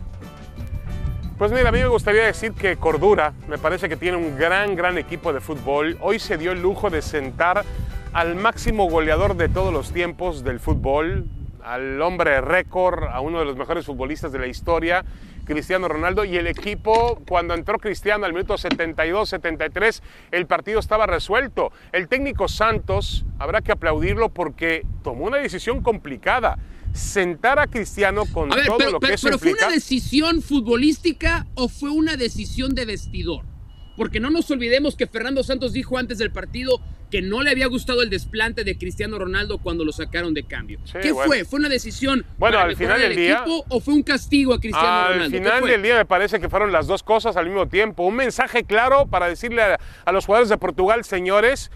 Pues 1.39 1.51
mira, 1.51 1.71
a 1.71 1.73
mí 1.73 1.79
me 1.79 1.89
gustaría 1.89 2.25
decir 2.27 2.53
que 2.53 2.77
Cordura 2.77 3.33
me 3.49 3.59
parece 3.59 3.89
que 3.89 3.97
tiene 3.97 4.17
un 4.17 4.39
gran, 4.39 4.77
gran 4.77 4.99
equipo 4.99 5.33
de 5.33 5.41
fútbol. 5.41 5.99
Hoy 6.01 6.21
se 6.21 6.39
dio 6.39 6.53
el 6.53 6.63
lujo 6.63 6.91
de 6.91 7.03
sentar 7.03 7.65
al 8.13 8.37
máximo 8.37 8.89
goleador 8.89 9.37
de 9.37 9.49
todos 9.49 9.73
los 9.73 9.93
tiempos 9.93 10.45
del 10.45 10.61
fútbol, 10.61 11.27
al 11.65 12.01
hombre 12.03 12.41
récord, 12.41 13.05
a 13.05 13.21
uno 13.21 13.39
de 13.39 13.45
los 13.45 13.57
mejores 13.57 13.87
futbolistas 13.87 14.31
de 14.33 14.39
la 14.39 14.47
historia, 14.47 15.05
Cristiano 15.45 15.89
Ronaldo, 15.89 16.25
y 16.25 16.37
el 16.37 16.47
equipo, 16.47 17.21
cuando 17.27 17.55
entró 17.55 17.79
Cristiano 17.79 18.27
al 18.27 18.33
minuto 18.33 18.55
72-73, 18.55 20.03
el 20.31 20.47
partido 20.47 20.81
estaba 20.81 21.07
resuelto. 21.07 21.73
El 21.93 22.09
técnico 22.09 22.49
Santos, 22.49 23.25
habrá 23.39 23.61
que 23.61 23.73
aplaudirlo 23.73 24.29
porque 24.29 24.87
tomó 25.03 25.25
una 25.25 25.39
decisión 25.39 25.83
complicada. 25.83 26.59
Sentar 26.93 27.59
a 27.59 27.67
Cristiano 27.67 28.23
con 28.33 28.51
todo 28.51 28.91
lo 28.91 29.01
que 29.01 29.15
eso 29.15 29.27
pero 29.27 29.39
¿Fue 29.41 29.53
una 29.53 29.69
decisión 29.69 30.43
futbolística 30.43 31.45
o 31.57 31.69
fue 31.69 31.91
una 31.91 32.17
decisión 32.17 32.73
de 32.77 32.85
vestidor? 32.85 33.54
Porque 33.97 34.21
no 34.21 34.31
nos 34.31 34.51
olvidemos 34.51 34.97
que 34.97 35.07
Fernando 35.07 35.43
Santos 35.43 35.73
dijo 35.73 35.99
antes 35.99 36.19
del 36.19 36.31
partido 36.31 36.81
que 37.11 37.23
no 37.23 37.43
le 37.43 37.51
había 37.51 37.67
gustado 37.69 38.03
el 38.03 38.11
desplante 38.11 38.65
de 38.65 38.77
Cristiano 38.77 39.19
Ronaldo 39.19 39.59
cuando 39.59 39.85
lo 39.85 39.93
sacaron 39.93 40.35
de 40.35 40.43
cambio. 40.43 40.81
Sí, 40.85 40.99
¿Qué 41.01 41.13
bueno. 41.13 41.29
fue? 41.29 41.45
¿Fue 41.45 41.61
una 41.61 41.69
decisión 41.69 42.25
Bueno, 42.39 42.57
para 42.57 42.69
al 42.71 42.77
final 42.77 43.01
el 43.01 43.09
del 43.11 43.17
día- 43.17 43.35
equipo 43.39 43.65
o 43.69 43.81
fue 43.81 43.95
un 43.95 44.03
castigo 44.03 44.53
a 44.55 44.59
Cristiano 44.59 44.89
Al 44.89 45.13
Ronaldo? 45.15 45.31
¿Qué 45.31 45.39
final 45.39 45.65
del 45.67 45.83
día 45.83 45.97
me 45.97 46.05
parece 46.07 46.41
que 46.41 46.49
fueron 46.49 46.73
las 46.73 46.87
dos 46.89 47.03
cosas 47.05 47.37
al 47.37 47.47
mismo 47.47 47.69
tiempo. 47.69 48.03
Un 48.05 48.17
mensaje 48.17 48.65
claro 48.65 49.07
para 49.07 49.29
decirle 49.29 49.63
a, 49.63 49.79
a 50.05 50.13
los 50.13 50.27
jugadores 50.27 50.49
de 50.49 50.59
Portugal, 50.59 51.05
señores, 51.05 51.71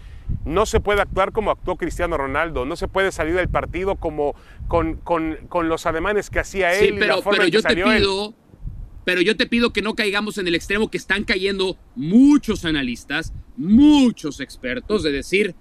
no 0.45 0.65
se 0.65 0.79
puede 0.79 1.01
actuar 1.01 1.31
como 1.31 1.51
actuó 1.51 1.77
Cristiano 1.77 2.17
Ronaldo, 2.17 2.65
no 2.65 2.75
se 2.75 2.87
puede 2.87 3.11
salir 3.11 3.33
del 3.35 3.47
partido 3.49 3.95
como 3.95 4.35
con, 4.67 4.95
con- 4.97 5.37
con 5.47 5.69
los 5.69 5.85
ademanes 5.85 6.29
que 6.29 6.39
hacía 6.39 6.73
él 6.73 6.79
Sí, 6.79 6.85
y 6.87 6.91
la 6.91 6.99
pero, 6.99 7.15
forma 7.21 7.31
pero 7.31 7.43
en 7.45 7.51
que 7.51 7.55
yo 7.57 7.61
te 7.63 7.73
él. 7.73 8.03
Pero 9.09 9.21
yo 9.23 9.35
te 9.35 9.47
pido 9.47 9.73
que 9.73 9.81
no 9.81 9.95
caigamos 9.95 10.37
en 10.37 10.47
el 10.47 10.53
extremo 10.53 10.91
que 10.91 10.97
están 10.97 11.23
cayendo 11.23 11.77
muchos 11.95 12.63
analistas, 12.63 13.33
muchos 13.57 14.39
expertos, 14.39 15.01
de 15.01 15.11
decir, 15.11 15.55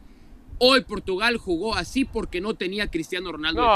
hoy 0.58 0.82
Portugal 0.82 1.38
jugó 1.38 1.74
así 1.74 2.04
porque 2.04 2.42
no 2.42 2.52
tenía 2.52 2.84
a 2.84 2.90
Cristiano 2.90 3.32
Ronaldo. 3.32 3.62
No, 3.62 3.66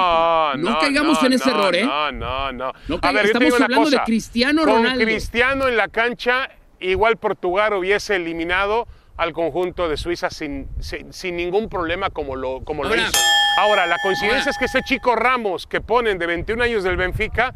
titular". 0.52 0.59
no, 0.59 0.79
caigamos 0.79 1.23
no, 1.23 1.26
en 1.26 1.33
ese 1.33 1.50
no, 1.50 1.55
error, 1.59 1.75
¿eh? 1.75 1.85
No, 1.87 2.12
no, 2.12 2.52
no. 2.52 2.73
No 2.87 2.99
A 3.00 3.12
ver, 3.12 3.25
estamos 3.25 3.59
hablando 3.59 3.88
de. 3.88 3.99
Cristiano 4.05 4.64
Con 4.67 4.75
Ronaldo. 4.75 5.05
Cristiano 5.07 5.67
en 5.69 5.79
la 5.79 5.88
cancha, 5.88 6.50
igual 6.79 7.17
Portugal 7.17 7.73
hubiese 7.73 8.17
eliminado 8.17 8.87
al 9.17 9.33
conjunto 9.33 9.88
de 9.88 9.97
Suiza 9.97 10.29
sin, 10.29 10.69
sin, 10.81 11.14
sin 11.14 11.37
ningún 11.37 11.71
problema 11.71 12.11
como 12.11 12.37
lo, 12.37 12.62
como 12.62 12.85
lo 12.85 12.95
hizo. 12.95 13.11
Ahora, 13.57 13.87
la 13.87 13.97
coincidencia 14.02 14.41
ahora- 14.41 14.50
es 14.50 14.59
que 14.59 14.67
ese 14.67 14.83
chico 14.83 15.17
Ramos 15.17 15.67
que 15.67 15.81
ponen 15.81 16.19
de 16.19 16.26
21 16.26 16.62
años 16.62 16.85
del 16.85 16.99
Benfica, 16.99 17.55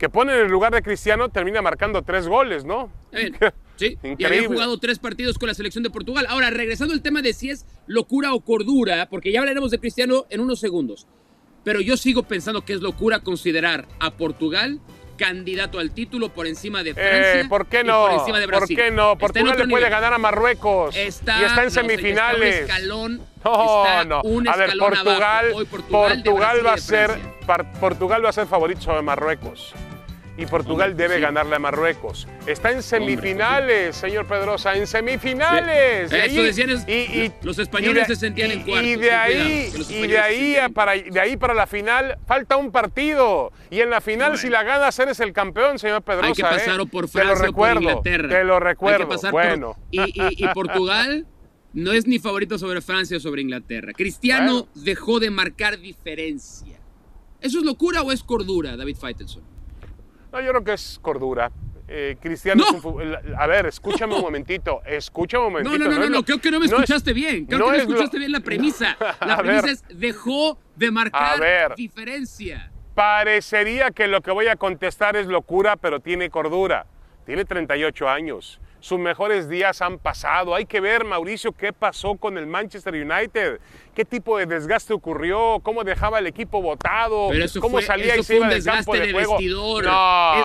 que 0.00 0.08
ponen 0.08 0.36
en 0.36 0.46
el 0.46 0.50
lugar 0.50 0.72
de 0.72 0.80
Cristiano, 0.80 1.28
termina 1.28 1.60
marcando 1.60 2.00
tres 2.00 2.26
goles, 2.26 2.64
¿no? 2.64 2.90
Bien, 3.12 3.36
Sí, 3.76 3.98
y 4.02 4.08
había 4.08 4.12
Increíble. 4.12 4.48
jugado 4.48 4.78
tres 4.78 4.98
partidos 4.98 5.38
con 5.38 5.48
la 5.48 5.54
selección 5.54 5.84
de 5.84 5.90
Portugal. 5.90 6.24
Ahora, 6.28 6.48
regresando 6.48 6.94
al 6.94 7.02
tema 7.02 7.20
de 7.20 7.34
si 7.34 7.50
es 7.50 7.66
locura 7.86 8.32
o 8.32 8.40
cordura, 8.40 9.08
porque 9.10 9.30
ya 9.30 9.40
hablaremos 9.40 9.70
de 9.70 9.78
Cristiano 9.78 10.24
en 10.30 10.40
unos 10.40 10.58
segundos. 10.58 11.06
Pero 11.64 11.82
yo 11.82 11.98
sigo 11.98 12.22
pensando 12.22 12.62
que 12.64 12.72
es 12.72 12.80
locura 12.80 13.20
considerar 13.20 13.88
a 14.00 14.10
Portugal 14.12 14.80
candidato 15.18 15.78
al 15.78 15.90
título 15.92 16.30
por 16.30 16.46
encima 16.46 16.82
de 16.82 16.94
Francia. 16.94 17.40
Eh, 17.40 17.44
¿Por 17.46 17.66
qué 17.66 17.84
no? 17.84 18.06
por 18.06 18.12
encima 18.12 18.40
de 18.40 18.46
Brasil. 18.46 18.74
¿Por 18.74 18.84
qué 18.86 18.90
no? 18.90 19.18
Portugal 19.18 19.48
le 19.58 19.68
puede 19.68 19.84
nivel. 19.84 19.90
ganar 19.90 20.14
a 20.14 20.18
Marruecos 20.18 20.96
Está, 20.96 21.42
y 21.42 21.44
está 21.44 21.60
en 21.60 21.66
no, 21.66 21.70
semifinales. 21.70 22.54
Está 22.54 22.64
un 22.64 22.70
escalón, 22.70 23.22
No, 23.44 23.84
está 23.84 24.04
no. 24.06 24.22
un 24.22 24.48
a 24.48 24.56
ver, 24.56 24.70
Portugal, 24.78 25.52
Portugal, 25.70 26.56
de 26.56 26.62
va 26.62 26.72
a 26.72 26.76
de 26.76 26.80
ser 26.80 27.18
Portugal 27.80 28.24
va 28.24 28.30
a 28.30 28.32
ser 28.32 28.46
favorito 28.46 28.80
sobre 28.80 29.02
Marruecos. 29.02 29.74
Y 30.36 30.46
Portugal 30.46 30.96
debe 30.96 31.16
sí. 31.16 31.20
ganarle 31.20 31.56
a 31.56 31.58
Marruecos. 31.58 32.26
Está 32.46 32.70
en 32.70 32.82
semifinales, 32.82 33.94
señor 33.96 34.26
Pedrosa, 34.26 34.74
en 34.74 34.86
semifinales. 34.86 36.08
Sí. 36.10 36.16
Y 36.16 36.18
Eso 36.18 36.40
ahí- 36.40 36.44
decían 36.46 36.70
es- 36.70 36.88
y- 36.88 36.92
y- 37.26 37.32
los 37.42 37.58
españoles 37.58 38.04
y 38.06 38.08
de- 38.08 38.14
se 38.14 38.20
sentían 38.20 38.50
en 38.50 38.60
y- 38.60 38.64
cuartos, 38.64 38.86
Y 38.86 38.90
ten 38.92 39.00
de 39.00 39.12
ahí, 39.12 39.72
y 39.90 40.06
de 40.06 40.18
ahí, 40.18 40.56
a 40.56 40.68
para, 40.70 40.92
de 40.94 41.20
ahí 41.20 41.36
para 41.36 41.52
la 41.52 41.66
final 41.66 42.16
falta 42.26 42.56
un 42.56 42.70
partido. 42.72 43.52
Y 43.70 43.80
en 43.80 43.90
la 43.90 44.00
final, 44.00 44.30
Bueno. 44.30 44.40
si 44.42 44.48
la 44.48 44.62
ganas, 44.62 44.98
eres 44.98 45.20
el 45.20 45.32
campeón, 45.32 45.78
señor 45.78 46.02
Pedrosa. 46.02 46.28
Hay 46.28 46.32
que 46.34 46.42
pasar 46.42 46.78
¿eh? 46.80 46.82
o 46.82 46.86
por 46.86 47.08
Te 47.08 47.18
lo 47.18 47.24
Francia 47.36 47.48
o 47.50 47.52
por 47.52 47.82
Inglaterra. 47.82 48.28
Te 48.28 48.44
lo 48.44 48.54
Hay 48.54 48.60
recuerdo. 48.60 48.98
que 48.98 49.06
pasar 49.14 49.30
por- 49.32 49.42
bueno. 49.42 49.76
y, 49.90 50.00
y- 50.00 50.44
y 50.44 50.48
Portugal 50.54 51.26
no 51.74 51.92
es 51.92 52.06
ni 52.06 52.18
favorito 52.18 52.58
sobre 52.58 52.80
Francia 52.80 53.18
o 53.18 53.20
sobre 53.20 53.42
Inglaterra. 53.42 53.92
Cristiano 53.94 54.52
Bueno. 54.64 54.68
dejó 54.86 55.20
de 55.20 55.30
marcar 55.30 55.78
diferencia. 55.78 56.78
¿Eso 57.42 57.58
es 57.58 57.64
locura 57.64 58.00
o 58.02 58.10
es 58.10 58.22
cordura, 58.22 58.76
David 58.76 58.96
Faitelson? 58.96 59.42
No, 60.32 60.40
yo 60.40 60.50
creo 60.50 60.64
que 60.64 60.72
es 60.74 60.98
cordura. 61.02 61.50
Eh, 61.92 62.16
Cristiano 62.20 62.62
No. 62.62 62.68
es 62.68 62.74
un 62.74 62.80
fu- 62.82 63.00
A 63.36 63.46
ver, 63.48 63.66
escúchame 63.66 64.14
un 64.14 64.20
momentito. 64.20 64.80
Escúchame 64.86 65.46
un 65.46 65.52
No, 65.54 65.58
momentito. 65.60 65.78
no, 65.78 65.90
no, 65.90 65.98
no, 65.98 66.04
no, 66.10 66.16
lo- 66.18 66.22
creo 66.24 66.40
que 66.40 66.50
no 66.52 66.60
me 66.60 66.66
es- 66.66 66.72
escuchaste 66.72 67.12
bien. 67.12 67.46
Creo 67.46 67.58
no 67.58 67.64
que 67.66 67.70
no 67.72 67.76
lo- 67.78 67.82
escuchaste 67.82 68.18
bien 68.18 68.30
la 68.32 68.40
premisa. 68.40 68.96
La 69.26 69.34
A 69.34 69.38
premisa 69.38 69.62
ver. 69.62 69.70
es 69.72 69.84
dejó 69.92 70.56
de 70.76 70.86
A 70.86 70.90
marcar 70.92 71.40
ver. 71.40 71.74
diferencia. 71.74 72.70
Parecería 72.94 73.90
que 73.90 74.06
lo 74.06 74.20
que 74.20 74.30
voy 74.30 74.46
a 74.46 74.56
contestar 74.56 75.16
es 75.16 75.26
locura, 75.26 75.76
pero 75.76 75.98
tiene 76.00 76.30
cordura. 76.30 76.86
Tiene 77.26 77.44
38 77.44 78.08
años. 78.08 78.60
Sus 78.78 78.98
mejores 78.98 79.48
días 79.48 79.82
han 79.82 79.98
pasado. 79.98 80.54
Hay 80.54 80.64
que 80.66 80.80
ver, 80.80 81.04
Mauricio, 81.04 81.52
qué 81.52 81.72
pasó 81.72 82.14
con 82.16 82.38
el 82.38 82.46
Manchester 82.46 82.94
United. 82.94 83.58
¿Qué 83.94 84.04
tipo 84.04 84.38
de 84.38 84.46
desgaste 84.46 84.92
ocurrió? 84.94 85.58
¿Cómo 85.62 85.82
dejaba 85.84 86.20
el 86.20 86.26
equipo 86.26 86.62
botado? 86.62 87.28
¿Cómo 87.60 87.72
fue, 87.78 87.82
salía 87.82 88.16
y 88.16 88.22
se 88.22 88.36
iba 88.36 88.44
un 88.46 88.50
del 88.50 88.64
campo 88.64 88.92
desgaste 88.92 89.00
de 89.00 89.06
de 89.08 89.12
juego? 89.12 89.32
vestidor. 89.34 89.84
No, 89.84 89.90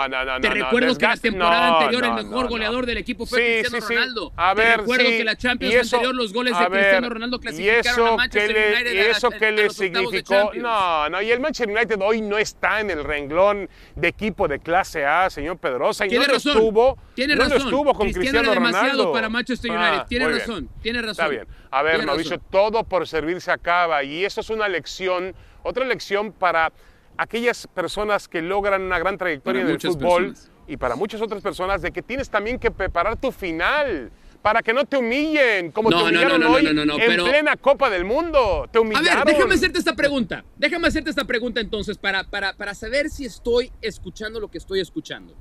Eh, 0.05 0.09
no, 0.09 0.25
no, 0.25 0.41
Te 0.41 0.47
no, 0.49 0.53
recuerdo 0.55 0.87
no, 0.89 0.97
que 0.97 1.05
la 1.05 1.17
temporada 1.17 1.67
anterior 1.79 2.03
el 2.05 2.13
mejor 2.25 2.47
goleador 2.49 2.85
del 2.85 2.97
equipo 2.97 3.25
fue 3.25 3.39
Sí, 3.39 3.45
Cristiano 3.45 3.81
sí, 3.81 3.87
sí. 3.87 3.93
Ronaldo. 3.93 4.33
A 4.35 4.55
Te 4.55 4.61
ver, 4.61 4.79
recuerdo 4.79 5.05
sí. 5.09 5.17
que 5.17 5.23
la 5.23 5.35
Champions 5.37 5.75
eso- 5.75 5.95
anterior 5.97 6.15
los 6.15 6.33
goles 6.33 6.57
de 6.57 6.65
Cristiano 6.65 7.09
Ronaldo 7.09 7.39
clasificaron 7.39 8.07
a 8.07 8.15
Manchester 8.17 8.47
que 8.47 8.53
le, 8.59 8.73
United 8.75 8.93
y 8.93 8.97
eso 9.11 9.27
a 9.27 9.51
le 9.51 9.69
significó. 9.69 10.51
No, 10.55 11.09
no, 11.09 11.21
y 11.21 11.31
el 11.31 11.39
Manchester 11.39 11.75
United 11.75 11.99
hoy 12.01 12.21
no 12.21 12.37
está 12.37 12.79
en 12.81 12.89
el 12.89 13.03
renglón 13.03 13.69
de 13.95 14.07
equipo 14.07 14.47
de 14.47 14.59
clase 14.59 15.05
A, 15.05 15.29
señor 15.29 15.57
Pedrosa. 15.57 16.05
Y 16.05 16.09
Tiene 16.09 16.25
no 16.25 16.27
lo 16.29 16.33
razón. 16.35 16.51
estuvo, 16.57 16.97
Tiene 17.13 17.35
no 17.35 17.43
lo 17.43 17.49
razón. 17.49 17.67
estuvo 17.67 17.93
con 17.93 18.11
Cristiano 18.11 18.21
Cristiano, 18.21 18.51
era 18.51 18.53
demasiado 18.55 18.87
Ronaldo. 18.87 19.13
para 19.13 19.29
Manchester 19.29 19.71
United. 19.71 19.97
Ah, 19.99 20.05
Tiene 20.09 20.25
muy 20.25 20.33
bien. 20.33 20.47
razón, 20.47 20.69
tiene 20.81 21.01
razón. 21.01 21.11
Está 21.11 21.27
bien. 21.27 21.47
A 21.71 21.81
ver, 21.83 22.05
Mauricio, 22.05 22.39
todo 22.39 22.83
por 22.83 23.07
servir 23.07 23.41
se 23.41 23.51
acaba. 23.51 24.03
Y 24.03 24.23
eso 24.25 24.41
es 24.41 24.49
una 24.49 24.67
lección, 24.67 25.35
otra 25.63 25.85
lección 25.85 26.31
para 26.31 26.71
aquellas 27.17 27.67
personas 27.73 28.27
que 28.27 28.41
logran 28.41 28.81
una 28.81 28.99
gran 28.99 29.17
trayectoria 29.17 29.61
Para 29.61 29.69
en 29.73 29.75
el 29.75 29.81
fútbol 29.81 30.25
personas. 30.27 30.51
y 30.67 30.77
para 30.77 30.95
muchas 30.95 31.21
otras 31.21 31.41
personas 31.41 31.81
de 31.81 31.91
que 31.91 32.01
tienes 32.01 32.29
también 32.29 32.59
que 32.59 32.71
preparar 32.71 33.17
tu 33.17 33.31
final. 33.31 34.11
Para 34.41 34.61
que 34.61 34.73
no 34.73 34.85
te 34.85 34.95
humillen, 34.95 35.71
como 35.71 35.89
No, 35.89 35.97
te 35.97 36.03
no, 36.03 36.11
no, 36.11 36.17
humillaron 36.19 36.39
no, 36.41 36.47
no, 36.49 36.53
hoy 36.53 36.63
no, 36.65 36.73
no, 36.73 36.85
no, 36.85 36.93
en 36.99 37.07
pero- 37.07 37.25
plena 37.25 37.55
Copa 37.57 37.89
del 37.89 38.05
Mundo. 38.05 38.69
Te 38.71 38.77
A 38.77 39.01
ver, 39.01 39.25
déjame 39.25 39.55
hacerte 39.55 39.79
esta 39.79 39.95
pregunta. 39.95 40.45
Déjame 40.55 40.87
hacerte 40.87 41.09
esta 41.09 41.25
pregunta 41.25 41.61
entonces 41.61 41.97
para, 41.97 42.23
para, 42.25 42.53
para 42.53 42.75
saber 42.75 43.09
si 43.09 43.25
estoy 43.25 43.71
escuchando 43.81 44.39
lo 44.39 44.49
que 44.51 44.59
estoy 44.59 44.81
escuchando. 44.81 45.33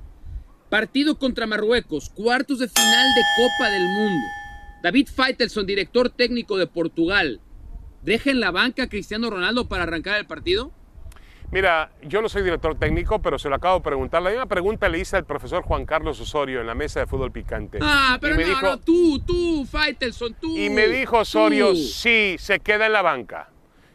Partido 0.71 1.19
contra 1.19 1.45
Marruecos, 1.45 2.09
cuartos 2.09 2.57
de 2.57 2.67
final 2.67 3.05
de 3.15 3.21
Copa 3.37 3.69
del 3.69 3.83
Mundo. 3.83 4.27
David 4.85 5.07
Faitelson, 5.07 5.65
director 5.65 6.11
técnico 6.11 6.59
de 6.59 6.67
Portugal, 6.67 7.41
¿deja 8.03 8.29
en 8.29 8.39
la 8.39 8.51
banca 8.51 8.83
a 8.83 8.87
Cristiano 8.87 9.31
Ronaldo 9.31 9.67
para 9.67 9.81
arrancar 9.81 10.19
el 10.19 10.27
partido? 10.27 10.71
Mira, 11.51 11.89
yo 12.03 12.21
no 12.21 12.29
soy 12.29 12.43
director 12.43 12.77
técnico, 12.77 13.19
pero 13.19 13.39
se 13.39 13.49
lo 13.49 13.55
acabo 13.55 13.79
de 13.79 13.83
preguntar. 13.83 14.21
La 14.21 14.29
misma 14.29 14.45
pregunta 14.45 14.87
le 14.87 14.99
hice 14.99 15.17
al 15.17 15.25
profesor 15.25 15.63
Juan 15.63 15.87
Carlos 15.87 16.19
Osorio 16.19 16.61
en 16.61 16.67
la 16.67 16.75
mesa 16.75 16.99
de 16.99 17.07
fútbol 17.07 17.31
picante. 17.31 17.79
Ah, 17.81 18.19
pero 18.21 18.35
y 18.35 18.37
me 18.37 18.43
no, 18.43 18.49
dijo, 18.49 18.61
no, 18.61 18.79
tú, 18.79 19.19
tú, 19.25 19.65
Faitelson, 19.65 20.35
tú. 20.35 20.55
Y 20.55 20.69
me 20.69 20.87
dijo 20.87 21.17
Osorio, 21.17 21.71
tú. 21.71 21.77
sí, 21.77 22.35
se 22.37 22.59
queda 22.59 22.85
en 22.85 22.93
la 22.93 23.01
banca. 23.01 23.49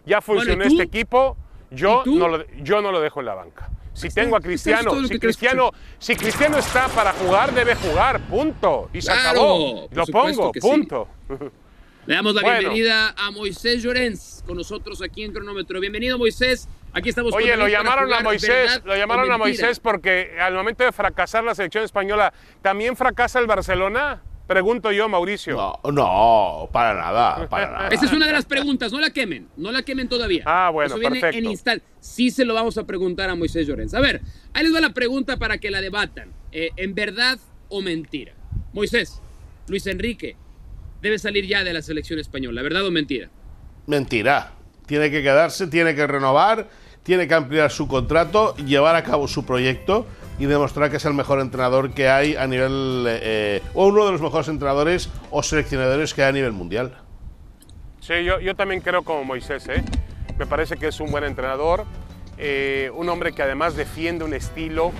Ya 0.06 0.18
Bueno, 0.18 0.42
¿y 0.42 0.46
funcionó 0.46 0.64
este 0.64 0.82
equipo, 0.82 1.36
yo 1.70 2.02
no, 2.04 2.26
lo, 2.26 2.50
yo 2.64 2.82
no 2.82 2.90
lo 2.90 3.00
dejo 3.00 3.20
en 3.20 3.26
la 3.26 3.34
banca. 3.36 3.70
Si 4.00 4.14
tengo 4.14 4.36
a 4.36 4.40
Cristiano, 4.40 5.06
si 5.06 5.18
Cristiano, 5.18 5.70
si 5.98 6.16
Cristiano 6.16 6.58
está 6.58 6.88
para 6.88 7.12
jugar, 7.12 7.52
debe 7.52 7.74
jugar, 7.74 8.20
punto. 8.28 8.88
Y 8.92 9.00
se 9.02 9.12
Claro, 9.12 9.30
acabó. 9.30 9.88
Lo 9.92 10.06
pongo, 10.06 10.50
sí. 10.54 10.60
punto. 10.60 11.08
Le 12.06 12.14
damos 12.14 12.34
la 12.34 12.40
Bueno. 12.42 12.58
bienvenida 12.60 13.14
a 13.16 13.30
Moisés 13.30 13.82
Llorens 13.82 14.42
con 14.46 14.56
nosotros 14.56 15.02
aquí 15.02 15.22
en 15.22 15.32
Cronómetro. 15.32 15.78
Bienvenido, 15.80 16.18
Moisés. 16.18 16.66
Aquí 16.92 17.10
estamos 17.10 17.32
Oye, 17.34 17.56
lo 17.56 17.68
llamaron 17.68 18.12
a 18.12 18.20
Moisés, 18.20 18.80
lo 18.84 18.96
llamaron 18.96 19.30
a. 19.30 19.38
Moisés 19.38 19.78
porque 19.78 20.36
al 20.40 20.54
momento 20.54 20.82
de 20.82 20.90
fracasar 20.90 21.44
la 21.44 21.54
selección 21.54 21.84
española, 21.84 22.32
¿también 22.62 22.96
fracasa 22.96 23.38
el 23.38 23.46
Barcelona? 23.46 24.22
Pregunto 24.50 24.90
yo, 24.90 25.08
Mauricio. 25.08 25.54
No, 25.84 25.92
no, 25.92 26.68
para 26.72 26.92
nada, 27.00 27.48
para 27.48 27.70
nada. 27.70 27.88
Esa 27.90 28.06
es 28.06 28.12
una 28.12 28.26
de 28.26 28.32
las 28.32 28.46
preguntas, 28.46 28.90
no 28.90 28.98
la 29.00 29.10
quemen, 29.10 29.46
no 29.56 29.70
la 29.70 29.84
quemen 29.84 30.08
todavía. 30.08 30.42
Ah, 30.44 30.70
bueno, 30.70 30.88
Eso 30.88 30.98
viene 30.98 31.20
perfecto. 31.20 31.38
en 31.38 31.52
instante. 31.52 31.84
Sí 32.00 32.32
se 32.32 32.44
lo 32.44 32.52
vamos 32.52 32.76
a 32.76 32.84
preguntar 32.84 33.30
a 33.30 33.36
Moisés 33.36 33.68
Llorens. 33.68 33.94
A 33.94 34.00
ver, 34.00 34.20
ahí 34.52 34.64
les 34.64 34.74
va 34.74 34.80
la 34.80 34.92
pregunta 34.92 35.36
para 35.36 35.58
que 35.58 35.70
la 35.70 35.80
debatan. 35.80 36.32
Eh, 36.50 36.70
¿En 36.74 36.96
verdad 36.96 37.38
o 37.68 37.80
mentira? 37.80 38.32
Moisés, 38.72 39.22
Luis 39.68 39.86
Enrique, 39.86 40.34
debe 41.00 41.20
salir 41.20 41.46
ya 41.46 41.62
de 41.62 41.72
la 41.72 41.80
selección 41.80 42.18
española, 42.18 42.60
¿verdad 42.62 42.84
o 42.84 42.90
mentira? 42.90 43.30
Mentira. 43.86 44.50
Tiene 44.86 45.12
que 45.12 45.22
quedarse, 45.22 45.68
tiene 45.68 45.94
que 45.94 46.08
renovar, 46.08 46.68
tiene 47.04 47.28
que 47.28 47.34
ampliar 47.34 47.70
su 47.70 47.86
contrato, 47.86 48.56
llevar 48.56 48.96
a 48.96 49.04
cabo 49.04 49.28
su 49.28 49.46
proyecto 49.46 50.08
y 50.40 50.46
demostrar 50.46 50.90
que 50.90 50.96
es 50.96 51.04
el 51.04 51.12
mejor 51.12 51.38
entrenador 51.38 51.92
que 51.92 52.08
hay 52.08 52.34
a 52.34 52.46
nivel. 52.46 53.04
eh, 53.08 53.62
o 53.74 53.86
uno 53.86 54.06
de 54.06 54.12
los 54.12 54.22
mejores 54.22 54.48
entrenadores 54.48 55.10
o 55.30 55.42
seleccionadores 55.42 56.14
que 56.14 56.22
hay 56.22 56.30
a 56.30 56.32
nivel 56.32 56.52
mundial. 56.52 56.96
Sí, 58.00 58.24
yo, 58.24 58.40
yo 58.40 58.56
también 58.56 58.80
creo 58.80 59.02
como 59.02 59.22
Moisés, 59.22 59.68
¿eh? 59.68 59.84
Me 60.38 60.46
parece 60.46 60.78
que 60.78 60.88
es 60.88 60.98
un 60.98 61.10
buen 61.10 61.24
entrenador, 61.24 61.84
eh, 62.38 62.90
un 62.94 63.10
hombre 63.10 63.32
que 63.32 63.42
además 63.42 63.76
defiende 63.76 64.24
un 64.24 64.32
estilo. 64.32 64.92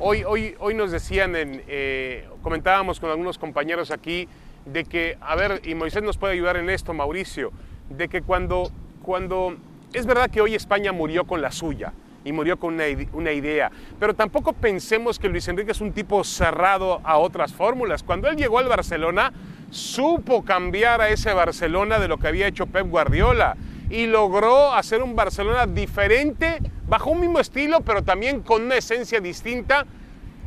Hoy, 0.00 0.24
hoy, 0.24 0.56
hoy 0.58 0.74
nos 0.74 0.90
decían, 0.90 1.36
en, 1.36 1.62
eh, 1.68 2.28
comentábamos 2.42 2.98
con 2.98 3.08
algunos 3.08 3.38
compañeros 3.38 3.92
aquí, 3.92 4.28
de 4.66 4.84
que, 4.84 5.16
a 5.20 5.36
ver, 5.36 5.60
y 5.64 5.76
Moisés 5.76 6.02
nos 6.02 6.18
puede 6.18 6.32
ayudar 6.32 6.56
en 6.56 6.68
esto, 6.68 6.92
Mauricio, 6.92 7.52
de 7.88 8.08
que 8.08 8.22
cuando, 8.22 8.72
cuando 9.00 9.54
es 9.92 10.06
verdad 10.06 10.28
que 10.28 10.40
hoy 10.40 10.56
España 10.56 10.90
murió 10.90 11.24
con 11.24 11.40
la 11.40 11.52
suya, 11.52 11.92
y 12.24 12.32
murió 12.32 12.58
con 12.58 12.74
una, 12.74 13.32
idea. 13.32 13.70
Pero 13.98 14.14
tampoco 14.14 14.52
pensemos 14.52 15.18
que 15.18 15.28
Luis 15.28 15.48
Enrique 15.48 15.72
es 15.72 15.80
un 15.80 15.92
tipo 15.92 16.22
cerrado 16.24 17.00
a 17.04 17.18
otras 17.18 17.52
fórmulas. 17.52 18.02
Cuando 18.02 18.28
él 18.28 18.36
llegó 18.36 18.58
al 18.58 18.68
Barcelona, 18.68 19.32
supo 19.70 20.44
cambiar 20.44 21.00
a 21.00 21.08
ese 21.08 21.32
Barcelona 21.32 21.98
de 21.98 22.08
lo 22.08 22.18
que 22.18 22.28
había 22.28 22.46
hecho 22.46 22.66
Pep 22.66 22.88
Guardiola 22.88 23.56
y 23.90 24.06
logró 24.06 24.72
hacer 24.72 25.02
un 25.02 25.14
Barcelona 25.14 25.66
diferente, 25.66 26.58
bajo 26.88 27.10
un 27.10 27.20
mismo 27.20 27.40
estilo, 27.40 27.80
pero 27.80 28.02
también 28.02 28.40
con 28.40 28.62
una 28.62 28.76
esencia 28.76 29.20
distinta 29.20 29.86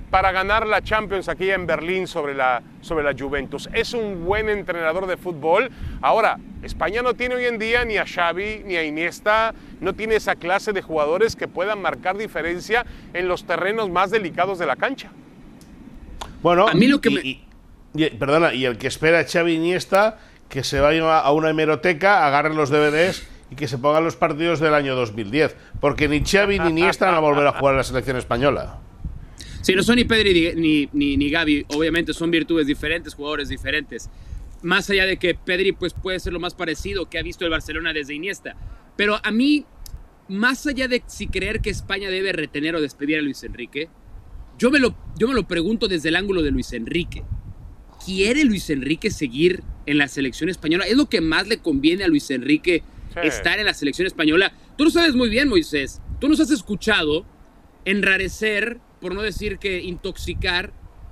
para 0.09 0.31
ganar 0.31 0.65
la 0.65 0.81
Champions 0.81 1.29
aquí 1.29 1.49
en 1.51 1.65
Berlín 1.67 2.07
sobre 2.07 2.33
la, 2.33 2.61
sobre 2.81 3.03
la 3.03 3.13
Juventus. 3.17 3.69
Es 3.73 3.93
un 3.93 4.25
buen 4.25 4.49
entrenador 4.49 5.07
de 5.07 5.17
fútbol. 5.17 5.69
Ahora, 6.01 6.37
España 6.63 7.01
no 7.01 7.13
tiene 7.13 7.35
hoy 7.35 7.45
en 7.45 7.59
día 7.59 7.85
ni 7.85 7.97
a 7.97 8.05
Xavi 8.05 8.63
ni 8.65 8.75
a 8.75 8.83
Iniesta, 8.83 9.53
no 9.81 9.93
tiene 9.93 10.15
esa 10.15 10.35
clase 10.35 10.73
de 10.73 10.81
jugadores 10.81 11.35
que 11.35 11.47
puedan 11.47 11.81
marcar 11.81 12.17
diferencia 12.17 12.85
en 13.13 13.27
los 13.27 13.45
terrenos 13.45 13.89
más 13.89 14.11
delicados 14.11 14.59
de 14.59 14.65
la 14.65 14.75
cancha. 14.75 15.11
Bueno, 16.41 16.67
a 16.67 16.73
mí 16.73 16.87
lo 16.87 17.01
que 17.01 17.09
y, 17.93 18.09
perdona, 18.11 18.53
y 18.53 18.65
el 18.65 18.77
que 18.77 18.87
espera 18.87 19.19
a 19.19 19.23
Xavi 19.23 19.53
Iniesta 19.53 20.17
que 20.49 20.63
se 20.63 20.79
vaya 20.79 21.19
a 21.19 21.31
una 21.31 21.49
hemeroteca, 21.49 22.25
agarren 22.25 22.55
los 22.55 22.69
DVDs 22.69 23.27
y 23.51 23.55
que 23.55 23.67
se 23.67 23.77
pongan 23.77 24.03
los 24.03 24.15
partidos 24.15 24.59
del 24.59 24.73
año 24.73 24.95
2010, 24.95 25.55
porque 25.79 26.07
ni 26.07 26.23
Xavi 26.23 26.59
ni 26.59 26.69
Iniesta 26.69 27.07
van 27.07 27.15
a 27.15 27.19
volver 27.19 27.47
a 27.47 27.53
jugar 27.53 27.73
en 27.73 27.77
la 27.77 27.83
selección 27.83 28.17
española. 28.17 28.79
Sí, 29.65 29.73
no 29.73 29.81
son 29.81 29.95
ni 29.95 30.03
Pedri 30.03 30.53
ni, 30.55 30.87
ni, 30.93 31.17
ni, 31.17 31.29
Gaby, 31.31 31.65
obviamente 31.69 32.13
son 32.13 32.29
virtudes 32.29 32.67
diferentes, 32.67 33.15
jugadores 33.15 33.49
diferentes. 33.49 34.11
Más 34.61 34.87
allá 34.91 35.07
de 35.07 35.17
que 35.17 35.33
Pedri 35.33 35.71
pues, 35.71 35.91
puede 35.91 36.19
ser 36.19 36.33
lo 36.33 36.39
más 36.39 36.53
parecido 36.53 37.09
que 37.09 37.17
ha 37.17 37.23
visto 37.23 37.45
el 37.45 37.49
Barcelona 37.49 37.91
desde 37.91 38.13
Iniesta. 38.13 38.55
Pero 38.95 39.19
a 39.23 39.31
mí, 39.31 39.65
más 40.27 40.67
allá 40.67 40.87
de 40.87 41.01
si 41.07 41.25
creer 41.25 41.61
que 41.61 41.71
España 41.71 42.11
debe 42.11 42.31
retener 42.31 42.75
o 42.75 42.81
despedir 42.81 43.17
a 43.17 43.23
Luis 43.23 43.43
Enrique, 43.43 43.89
yo 44.59 44.69
me 44.69 44.77
lo, 44.77 44.95
yo 45.17 45.27
me 45.27 45.33
lo 45.33 45.47
pregunto 45.47 45.87
desde 45.87 46.09
el 46.09 46.15
ángulo 46.15 46.43
de 46.43 46.51
Luis 46.51 46.71
Enrique. 46.71 47.23
¿Quiere 48.05 48.45
Luis 48.45 48.69
Enrique 48.69 49.09
seguir 49.09 49.63
en 49.87 49.97
la 49.97 50.07
selección 50.07 50.47
española? 50.47 50.85
¿Es 50.85 50.95
lo 50.95 51.09
que 51.09 51.21
más 51.21 51.47
le 51.47 51.57
conviene 51.57 52.03
a 52.03 52.07
Luis 52.07 52.29
Enrique 52.29 52.83
estar 53.23 53.57
en 53.57 53.65
la 53.65 53.73
selección 53.73 54.05
española? 54.05 54.53
Tú 54.77 54.83
lo 54.83 54.91
sabes 54.91 55.15
muy 55.15 55.27
bien, 55.27 55.49
Moisés. 55.49 56.03
Tú 56.19 56.29
nos 56.29 56.39
has 56.39 56.51
escuchado 56.51 57.25
enrarecer 57.83 58.79
por 59.05 59.13
no 59.13 59.21
decir 59.21 59.59
que 59.59 59.83
intoxicar 59.83 60.71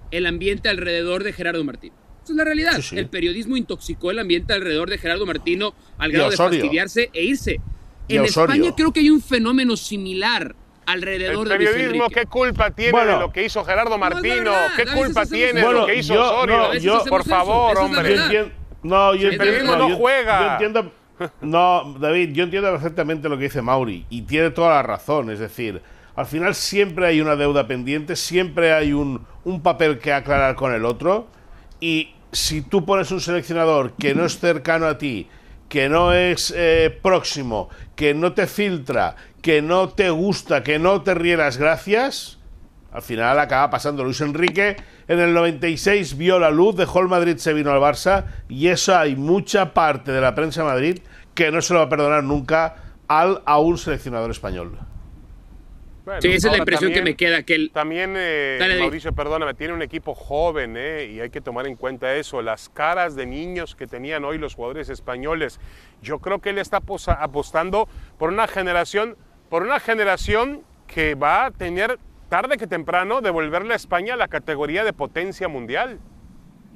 el 0.10 0.26
ambiente 0.26 0.68
alrededor 0.68 1.24
de 1.24 1.32
Gerardo 1.32 1.64
Martino. 1.64 1.94
Esa 2.24 2.34
es 2.34 2.38
la 2.38 2.44
realidad. 2.44 2.80
El 2.92 3.08
periodismo 3.08 3.56
intoxicó 3.56 4.10
el 4.10 4.18
ambiente 4.18 4.52
alrededor 4.52 4.90
de 4.90 4.98
Gerardo 4.98 5.28
Martino 5.28 5.76
al 6.00 6.12
grado 6.12 6.32
de 6.32 6.36
fastidiarse 6.36 7.12
e 7.14 7.24
irse. 7.24 7.62
En 8.08 8.26
España 8.26 8.74
creo 8.76 8.92
que 8.92 9.02
hay 9.02 9.12
un 9.12 9.22
fenómeno 9.22 9.78
similar 9.78 10.56
alrededor 10.88 11.52
el 11.52 11.58
periodismo, 11.60 12.10
¿qué 12.10 12.26
culpa 12.26 12.72
tiene 12.72 13.00
de 13.06 13.20
lo 13.20 13.32
que 13.32 13.46
hizo 13.46 13.64
Gerardo 13.64 13.96
Martino? 14.00 14.54
¿Qué 14.76 14.86
culpa 14.88 15.28
tiene 15.28 15.62
de 15.62 15.72
lo 15.72 15.86
que 15.86 15.96
hizo 15.98 16.16
Osorio? 16.20 17.04
por 17.08 17.24
favor, 17.24 17.78
hombre. 17.78 18.52
no, 18.82 19.14
yo 19.14 19.30
el 19.30 19.38
periodismo 19.38 19.76
no, 19.76 19.96
juega. 19.96 20.40
Yo 20.40 20.66
entiendo, 20.66 20.92
no, 21.42 21.96
David, 22.00 22.32
yo 22.34 22.46
entiendo 22.46 22.72
perfectamente 22.72 23.30
lo 23.30 23.38
que 23.38 23.44
dice 23.44 23.62
Mauri 23.62 24.08
y 24.10 24.24
tiene 24.24 24.50
toda 24.50 24.70
la 24.70 24.82
razón. 24.82 25.30
Es 25.30 25.38
decir, 25.38 25.80
al 26.16 26.26
final 26.28 26.54
siempre 26.54 27.08
hay 27.08 27.22
una 27.22 27.36
deuda 27.36 27.68
pendiente, 27.68 28.16
siempre 28.16 28.74
hay 28.74 28.94
un, 28.94 29.26
papel 29.64 30.00
que 30.00 30.14
aclarar 30.14 30.56
con 30.56 30.74
el 30.74 30.86
otro. 30.86 31.28
Y 31.80 32.14
si 32.32 32.62
tú 32.62 32.86
pones 32.86 33.12
un 33.12 33.20
seleccionador 33.20 33.94
que 33.94 34.14
no 34.14 34.26
es 34.26 34.40
cercano 34.40 34.86
a 34.86 34.98
ti, 34.98 35.28
que 35.70 35.90
no 35.90 36.14
es 36.14 36.54
eh, 36.56 36.96
próximo, 37.02 37.70
que 37.96 38.14
no 38.14 38.34
te 38.34 38.46
filtra, 38.46 39.16
que 39.42 39.62
no 39.62 39.90
te 39.90 40.12
gusta, 40.12 40.64
que 40.64 40.78
no 40.78 41.02
te 41.02 41.16
ríe 41.16 41.36
las 41.36 41.58
gracias, 41.58 42.38
al 42.92 43.02
final 43.02 43.40
acaba 43.40 43.72
pasando. 43.72 44.04
Luis 44.04 44.22
Enrique 44.22 44.76
en 45.08 45.20
el 45.20 45.34
96 45.34 46.16
vio 46.16 46.38
la 46.38 46.52
luz, 46.52 46.76
dejó 46.76 47.00
el 47.00 47.08
Madrid, 47.08 47.38
se 47.38 47.54
vino 47.54 47.72
al 47.72 47.82
Barça 47.82 48.26
y 48.48 48.68
eso 48.68 48.96
hay 48.96 49.16
mucha 49.16 49.74
parte 49.74 50.12
de 50.12 50.22
la 50.22 50.36
prensa 50.36 50.62
de 50.62 50.68
Madrid 50.68 51.00
que 51.34 51.52
no 51.52 51.60
se 51.62 51.74
lo 51.74 51.80
va 51.80 51.86
a 51.86 51.90
perdonar 51.90 52.24
nunca 52.24 52.76
al, 53.08 53.42
a 53.46 53.58
un 53.58 53.80
seleccionador 53.80 54.30
español 54.30 54.78
sí, 56.20 56.32
esa 56.32 56.48
es 56.48 56.52
la 56.52 56.58
impresión 56.58 56.92
que 56.92 57.02
me 57.02 57.16
queda. 57.16 57.44
Que 57.44 57.70
También, 57.70 58.14
eh, 58.18 58.78
Mauricio, 58.80 59.14
perdóname, 59.14 59.54
tiene 59.54 59.74
un 59.74 59.82
equipo 59.82 60.14
joven 60.14 60.76
eh, 60.78 61.12
y 61.14 61.20
hay 61.20 61.30
que 61.30 61.42
tomar 61.42 61.68
en 61.68 61.76
cuenta 61.76 62.16
eso. 62.16 62.42
Las 62.42 62.70
caras 62.70 63.16
de 63.16 63.26
niños 63.26 63.76
que 63.76 63.88
tenían 63.88 64.24
hoy 64.26 64.38
los 64.38 64.56
jugadores 64.56 64.90
españoles. 64.90 65.60
Yo 66.02 66.20
creo 66.20 66.40
que 66.40 66.50
él 66.50 66.58
está 66.58 66.78
apostando 66.78 67.88
por 68.18 68.30
una 68.30 68.48
generación, 68.48 69.18
por 69.50 69.64
una 69.64 69.80
generación 69.80 70.64
que 70.88 71.16
va 71.16 71.46
a 71.46 71.52
tener 71.52 72.00
tarde 72.30 72.58
que 72.58 72.68
temprano 72.68 73.22
devolverle 73.22 73.74
a 73.74 73.76
España 73.76 74.16
la 74.16 74.28
categoría 74.28 74.84
de 74.84 74.94
potencia 74.94 75.48
mundial. 75.48 76.00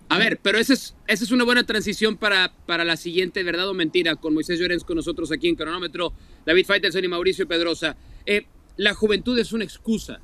A 0.10 0.18
ver, 0.18 0.40
pero 0.42 0.58
esa 0.58 0.74
es, 0.74 0.96
esa 1.06 1.24
es 1.24 1.32
una 1.32 1.44
buena 1.44 1.66
transición 1.66 2.16
para, 2.16 2.54
para 2.66 2.86
la 2.86 2.96
siguiente 2.96 3.44
verdad 3.44 3.68
o 3.68 3.74
mentira 3.74 4.16
con 4.16 4.34
Moisés 4.34 4.58
Llorens 4.60 4.86
con 4.86 4.96
nosotros 4.96 5.32
aquí 5.32 5.50
en 5.50 5.56
Cronómetro, 5.56 6.14
David 6.46 6.66
Faitelson 6.66 7.04
y 7.04 7.08
Mauricio 7.10 7.48
Pedrosa. 7.48 7.98
Eh, 8.26 8.46
la 8.78 8.94
juventud 8.94 9.38
es 9.38 9.52
una 9.52 9.64
excusa 9.64 10.20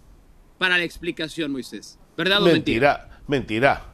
para 0.57 0.77
la 0.77 0.83
explicación, 0.83 1.51
Moisés. 1.51 1.99
¿Verdad 2.15 2.41
o 2.41 2.45
mentira? 2.45 3.09
Mentira, 3.27 3.85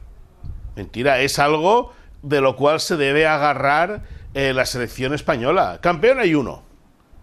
mentira. 0.76 1.20
Es 1.20 1.38
algo 1.38 1.92
de 2.22 2.40
lo 2.40 2.56
cual 2.56 2.80
se 2.80 2.96
debe 2.96 3.26
agarrar 3.26 4.02
eh, 4.34 4.52
la 4.52 4.66
selección 4.66 5.14
española. 5.14 5.80
Campeón 5.82 6.20
hay 6.20 6.34
uno. 6.34 6.62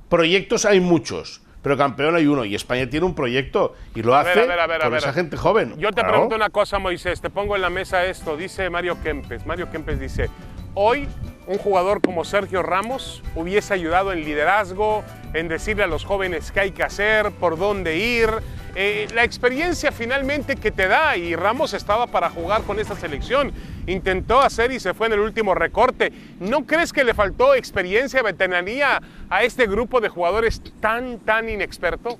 Proyectos 0.10 0.66
hay 0.66 0.80
muchos. 0.80 1.42
Pero 1.62 1.76
campeón 1.76 2.16
hay 2.16 2.28
uno 2.28 2.46
y 2.46 2.56
España 2.56 2.90
tiene 2.90 3.06
un 3.06 3.14
proyecto 3.14 3.76
y 3.94 4.02
lo 4.02 4.16
hace 4.16 4.48
con 4.82 4.96
esa 4.96 5.12
gente 5.12 5.36
joven. 5.36 5.78
Yo 5.78 5.92
te 5.92 6.02
pregunto 6.02 6.36
una 6.36 6.50
cosa, 6.50 6.80
Moisés, 6.80 7.20
te 7.20 7.30
pongo 7.30 7.56
en 7.58 7.62
la 7.62 7.70
mesa 7.70 8.06
esto, 8.06 8.38
dice 8.38 8.70
Mario 8.70 9.02
Kempes. 9.02 9.46
Mario 9.46 9.70
Kempes 9.70 10.00
dice, 10.00 10.30
hoy 10.76 11.10
un 11.46 11.58
jugador 11.58 12.00
como 12.02 12.24
Sergio 12.24 12.64
Ramos 12.64 13.22
hubiese 13.36 13.74
ayudado 13.74 14.14
en 14.14 14.24
liderazgo, 14.24 15.04
en 15.34 15.48
decirle 15.48 15.84
a 15.84 15.88
los 15.88 16.06
jóvenes 16.06 16.52
qué 16.52 16.62
hay 16.62 16.72
que 16.72 16.84
hacer, 16.84 17.32
por 17.32 17.58
dónde 17.58 17.98
ir, 17.98 18.30
eh, 18.76 19.08
la 19.16 19.24
experiencia 19.24 19.92
finalmente 19.92 20.56
que 20.56 20.72
te 20.72 20.88
da 20.88 21.18
y 21.18 21.36
Ramos 21.36 21.74
estaba 21.74 22.06
para 22.06 22.30
jugar 22.30 22.62
con 22.62 22.80
esta 22.80 22.96
selección, 22.96 23.52
intentó 23.88 24.40
hacer 24.40 24.72
y 24.72 24.80
se 24.80 24.94
fue 24.94 25.08
en 25.08 25.14
el 25.14 25.20
último 25.20 25.56
recorte. 25.56 26.14
¿No 26.40 26.66
crees 26.66 26.94
que 26.94 27.04
le 27.04 27.16
faltó 27.16 27.56
experiencia, 27.56 28.22
veteranía 28.22 29.02
a 29.30 29.44
este 29.44 29.66
grupo 29.66 30.00
de 30.00 30.10
jugadores 30.10 30.62
tan, 30.80 31.18
tan 31.20 31.50
inexperto? 31.50 32.20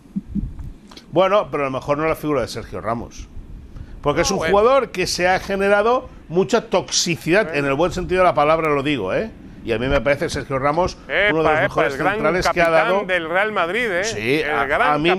Bueno, 1.12 1.50
pero 1.52 1.64
a 1.64 1.68
lo 1.68 1.72
mejor 1.72 2.00
no 2.00 2.08
la 2.08 2.16
figura 2.16 2.42
de 2.42 2.48
Sergio 2.48 2.82
Ramos. 2.82 3.28
Porque 4.02 4.22
es 4.22 4.32
un 4.32 4.40
jugador 4.40 4.92
que 4.92 5.06
se 5.06 5.28
ha 5.28 5.40
generado 5.40 6.10
mucha 6.28 6.70
toxicidad, 6.70 7.56
en 7.56 7.66
el 7.66 7.74
buen 7.76 7.92
sentido 7.92 8.22
de 8.22 8.26
la 8.26 8.34
palabra 8.34 8.70
lo 8.70 8.82
digo, 8.82 9.14
¿eh? 9.14 9.30
Y 9.68 9.74
a 9.74 9.78
mí 9.78 9.88
me 9.88 10.00
parece 10.00 10.30
Sergio 10.30 10.60
Ramos 10.60 10.98
uno 11.30 11.44
de 11.44 11.52
los 11.52 11.62
mejores 11.62 11.98
centrales 11.98 12.48
que 12.48 12.62
ha 12.62 12.70
dado. 12.70 13.04
del 13.04 13.28
Real 13.28 13.52
Madrid, 13.52 13.92
¿eh? 13.92 14.04
Sí, 14.06 14.42
a, 14.42 14.98
mí, 14.98 15.14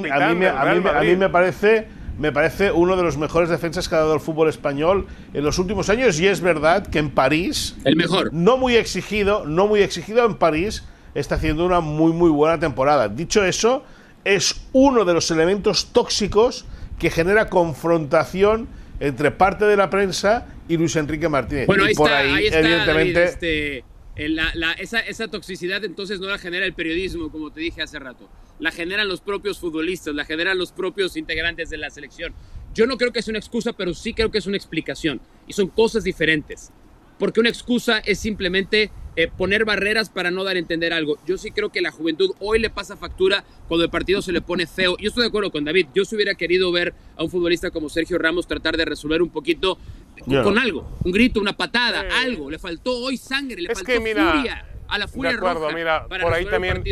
me, 1.16 1.28
parece 1.28 1.86
me 2.18 2.32
parece 2.32 2.72
uno 2.72 2.96
de 2.96 3.02
los 3.02 3.18
mejores 3.18 3.50
defensas 3.50 3.90
que 3.90 3.94
ha 3.94 3.98
dado 3.98 4.14
el 4.14 4.20
fútbol 4.20 4.48
español 4.48 5.06
en 5.34 5.44
los 5.44 5.58
últimos 5.58 5.90
años 5.90 6.18
y 6.18 6.28
es 6.28 6.40
verdad 6.40 6.86
que 6.86 6.98
en 6.98 7.10
París 7.10 7.76
el 7.84 7.96
mejor 7.96 8.32
no 8.32 8.56
muy 8.56 8.76
exigido 8.76 9.44
no 9.44 9.66
muy 9.66 9.82
exigido 9.82 10.24
en 10.24 10.36
París 10.36 10.82
está 11.14 11.34
haciendo 11.34 11.66
una 11.66 11.80
muy 11.80 12.12
muy 12.12 12.30
buena 12.30 12.58
temporada 12.58 13.08
dicho 13.10 13.44
eso 13.44 13.84
es 14.24 14.66
uno 14.72 15.04
de 15.04 15.12
los 15.12 15.30
elementos 15.30 15.92
tóxicos 15.92 16.64
que 16.98 17.10
genera 17.10 17.50
confrontación 17.50 18.66
entre 19.00 19.30
parte 19.30 19.66
de 19.66 19.76
la 19.76 19.90
prensa 19.90 20.46
y 20.68 20.76
Luis 20.76 20.96
Enrique 20.96 21.28
Martínez. 21.28 21.66
Bueno, 21.66 21.84
ahí 21.84 21.92
y 21.92 21.94
por 21.94 22.08
está, 22.08 22.18
ahí, 22.18 22.46
está, 22.46 22.58
evidentemente. 22.60 23.24
este, 23.24 23.84
esa, 24.18 25.00
esa, 25.00 25.28
toxicidad 25.28 25.84
entonces 25.84 26.18
no 26.20 26.28
la 26.28 26.38
genera 26.38 26.66
el 26.66 26.74
periodismo, 26.74 27.30
como 27.30 27.52
te 27.52 27.60
dije 27.60 27.82
hace 27.82 27.98
rato. 27.98 28.28
La 28.58 28.72
generan 28.72 29.08
los 29.08 29.20
propios 29.20 29.58
futbolistas, 29.58 30.14
la 30.14 30.24
generan 30.24 30.58
los 30.58 30.72
propios 30.72 31.16
integrantes 31.16 31.70
de 31.70 31.78
la 31.78 31.90
selección. 31.90 32.34
Yo 32.74 32.86
no 32.86 32.96
creo 32.96 33.12
que 33.12 33.20
es 33.20 33.28
una 33.28 33.38
excusa, 33.38 33.72
pero 33.72 33.94
sí 33.94 34.14
creo 34.14 34.30
que 34.30 34.38
es 34.38 34.46
una 34.46 34.56
explicación. 34.56 35.20
Y 35.46 35.52
son 35.52 35.68
cosas 35.68 36.04
diferentes 36.04 36.72
porque 37.18 37.40
una 37.40 37.48
excusa 37.48 37.98
es 37.98 38.18
simplemente 38.18 38.90
eh, 39.16 39.28
poner 39.28 39.64
barreras 39.64 40.08
para 40.08 40.30
no 40.30 40.44
dar 40.44 40.56
a 40.56 40.60
entender 40.60 40.92
algo. 40.92 41.18
Yo 41.26 41.36
sí 41.36 41.50
creo 41.50 41.70
que 41.70 41.80
la 41.80 41.90
juventud 41.90 42.30
hoy 42.38 42.60
le 42.60 42.70
pasa 42.70 42.96
factura 42.96 43.44
cuando 43.66 43.84
el 43.84 43.90
partido 43.90 44.22
se 44.22 44.32
le 44.32 44.40
pone 44.40 44.66
feo. 44.66 44.96
Yo 44.98 45.08
estoy 45.08 45.22
de 45.22 45.28
acuerdo 45.28 45.50
con 45.50 45.64
David. 45.64 45.88
Yo 45.94 46.04
se 46.04 46.14
hubiera 46.14 46.34
querido 46.34 46.70
ver 46.70 46.94
a 47.16 47.24
un 47.24 47.30
futbolista 47.30 47.70
como 47.70 47.88
Sergio 47.88 48.18
Ramos 48.18 48.46
tratar 48.46 48.76
de 48.76 48.84
resolver 48.84 49.20
un 49.20 49.30
poquito 49.30 49.78
con, 50.24 50.58
algo, 50.58 50.98
un 51.04 51.12
grito, 51.12 51.40
una 51.40 51.56
patada, 51.56 52.04
algo. 52.22 52.50
Le 52.50 52.58
faltó 52.58 52.96
hoy 52.98 53.16
sangre, 53.16 53.62
le 53.62 53.74
faltó 53.74 53.92
furia 53.92 54.64
a 54.88 54.98
la 54.98 55.06
furia 55.06 55.32
de 55.32 55.36
acuerdo, 55.36 55.70
mira, 55.72 56.06
por 56.06 56.32
ahí 56.32 56.46
también 56.46 56.82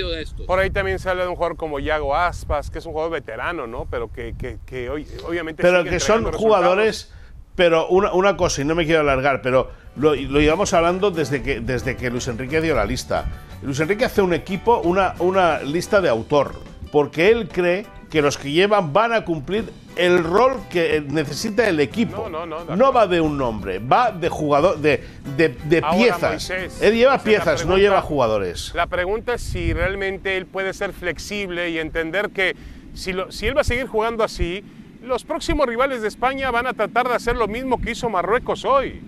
por 0.47 0.59
ahí 0.59 0.69
también 0.71 0.99
se 0.99 1.09
habla 1.09 1.23
de 1.23 1.31
un 1.31 1.35
jugador 1.35 1.57
como 1.57 1.81
Yago 1.81 2.15
Aspas 2.15 2.71
que 2.71 2.79
es 2.79 2.85
un 2.85 2.93
jugador 2.93 3.11
veterano 3.11 3.67
no 3.67 3.87
pero 3.91 4.13
que, 4.13 4.35
que, 4.67 4.91
hoy, 4.91 5.07
obviamente 5.27 5.63
pero 5.63 5.83
que 5.83 5.99
son 5.99 6.31
jugadores 6.33 7.11
pero 7.57 7.89
una, 7.89 8.13
una, 8.13 8.37
cosa, 8.37 8.61
y 8.61 8.65
no 8.67 8.75
me 8.75 8.85
quiero 8.85 9.01
alargar, 9.01 9.41
pero 9.41 9.71
lo, 9.97 10.15
lo 10.15 10.41
íbamos 10.41 10.75
hablando 10.75 11.11
desde 11.11 11.43
que, 11.43 11.61
desde 11.61 11.97
que 11.97 12.11
Luis 12.11 12.29
Enrique 12.29 12.61
dio 12.61 12.77
la 12.77 12.85
lista. 12.85 13.25
Luis 13.63 13.81
Enrique 13.81 14.05
hace 14.05 14.21
un 14.21 14.35
equipo, 14.35 14.81
una, 14.81 15.15
una 15.21 15.61
lista 15.61 16.03
de 16.03 16.11
autor, 16.11 16.53
porque 16.93 17.31
él 17.31 17.49
cree 17.49 17.87
que 18.11 18.23
los 18.23 18.39
que 18.39 18.51
llevan 18.53 18.93
van 18.93 19.13
a 19.13 19.25
cumplir 19.25 19.65
el 19.97 20.23
rol 20.23 20.61
que 20.71 21.03
necesita 21.09 21.69
el 21.69 21.81
equipo. 21.81 22.29
No, 22.31 22.47
no, 22.47 22.65
no, 22.65 22.77
No 22.77 22.93
va 22.93 23.07
de 23.07 23.21
un 23.21 23.37
nombre, 23.37 23.79
va 23.81 24.13
de 24.13 24.29
jugador, 24.29 24.79
de, 24.79 25.03
de, 25.37 25.49
de 25.65 25.79
Ahora, 25.79 25.97
piezas. 25.97 26.31
Moisés, 26.31 26.83
Él 26.83 26.95
lleva 26.95 27.13
Moisés, 27.17 27.25
piezas, 27.25 27.67
no 27.67 27.77
lleva 27.79 28.01
jugadores. 28.03 28.73
La 28.75 28.87
pregunta 28.87 29.35
es 29.35 29.43
si 29.43 29.73
realmente 29.73 30.37
él 30.37 30.47
puede 30.47 30.73
ser 30.73 30.93
flexible 30.93 31.71
y 31.71 31.79
entender 31.79 32.31
que 32.31 32.55
si, 32.95 33.13
lo- 33.13 33.33
si 33.33 33.47
él 33.47 33.57
va 33.57 33.63
a 33.63 33.65
seguir 33.65 33.87
jugando 33.87 34.23
así, 34.23 34.63
los 35.03 35.25
próximos 35.25 35.67
rivales 35.67 36.03
de 36.03 36.09
España 36.09 36.51
van 36.51 36.67
a 36.67 36.75
tratar 36.75 37.09
de 37.09 37.15
hacer 37.15 37.37
lo 37.37 37.49
mismo 37.49 37.81
que 37.81 37.91
hizo 37.93 38.09
Marruecos 38.11 38.65
hoy. 38.65 39.01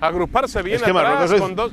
Agruparse 0.00 0.62
bien 0.62 0.76
Es 0.76 0.82
que 0.82 0.90
atrás 0.90 1.04
Marruecos 1.14 1.40
con 1.40 1.54
dos... 1.56 1.72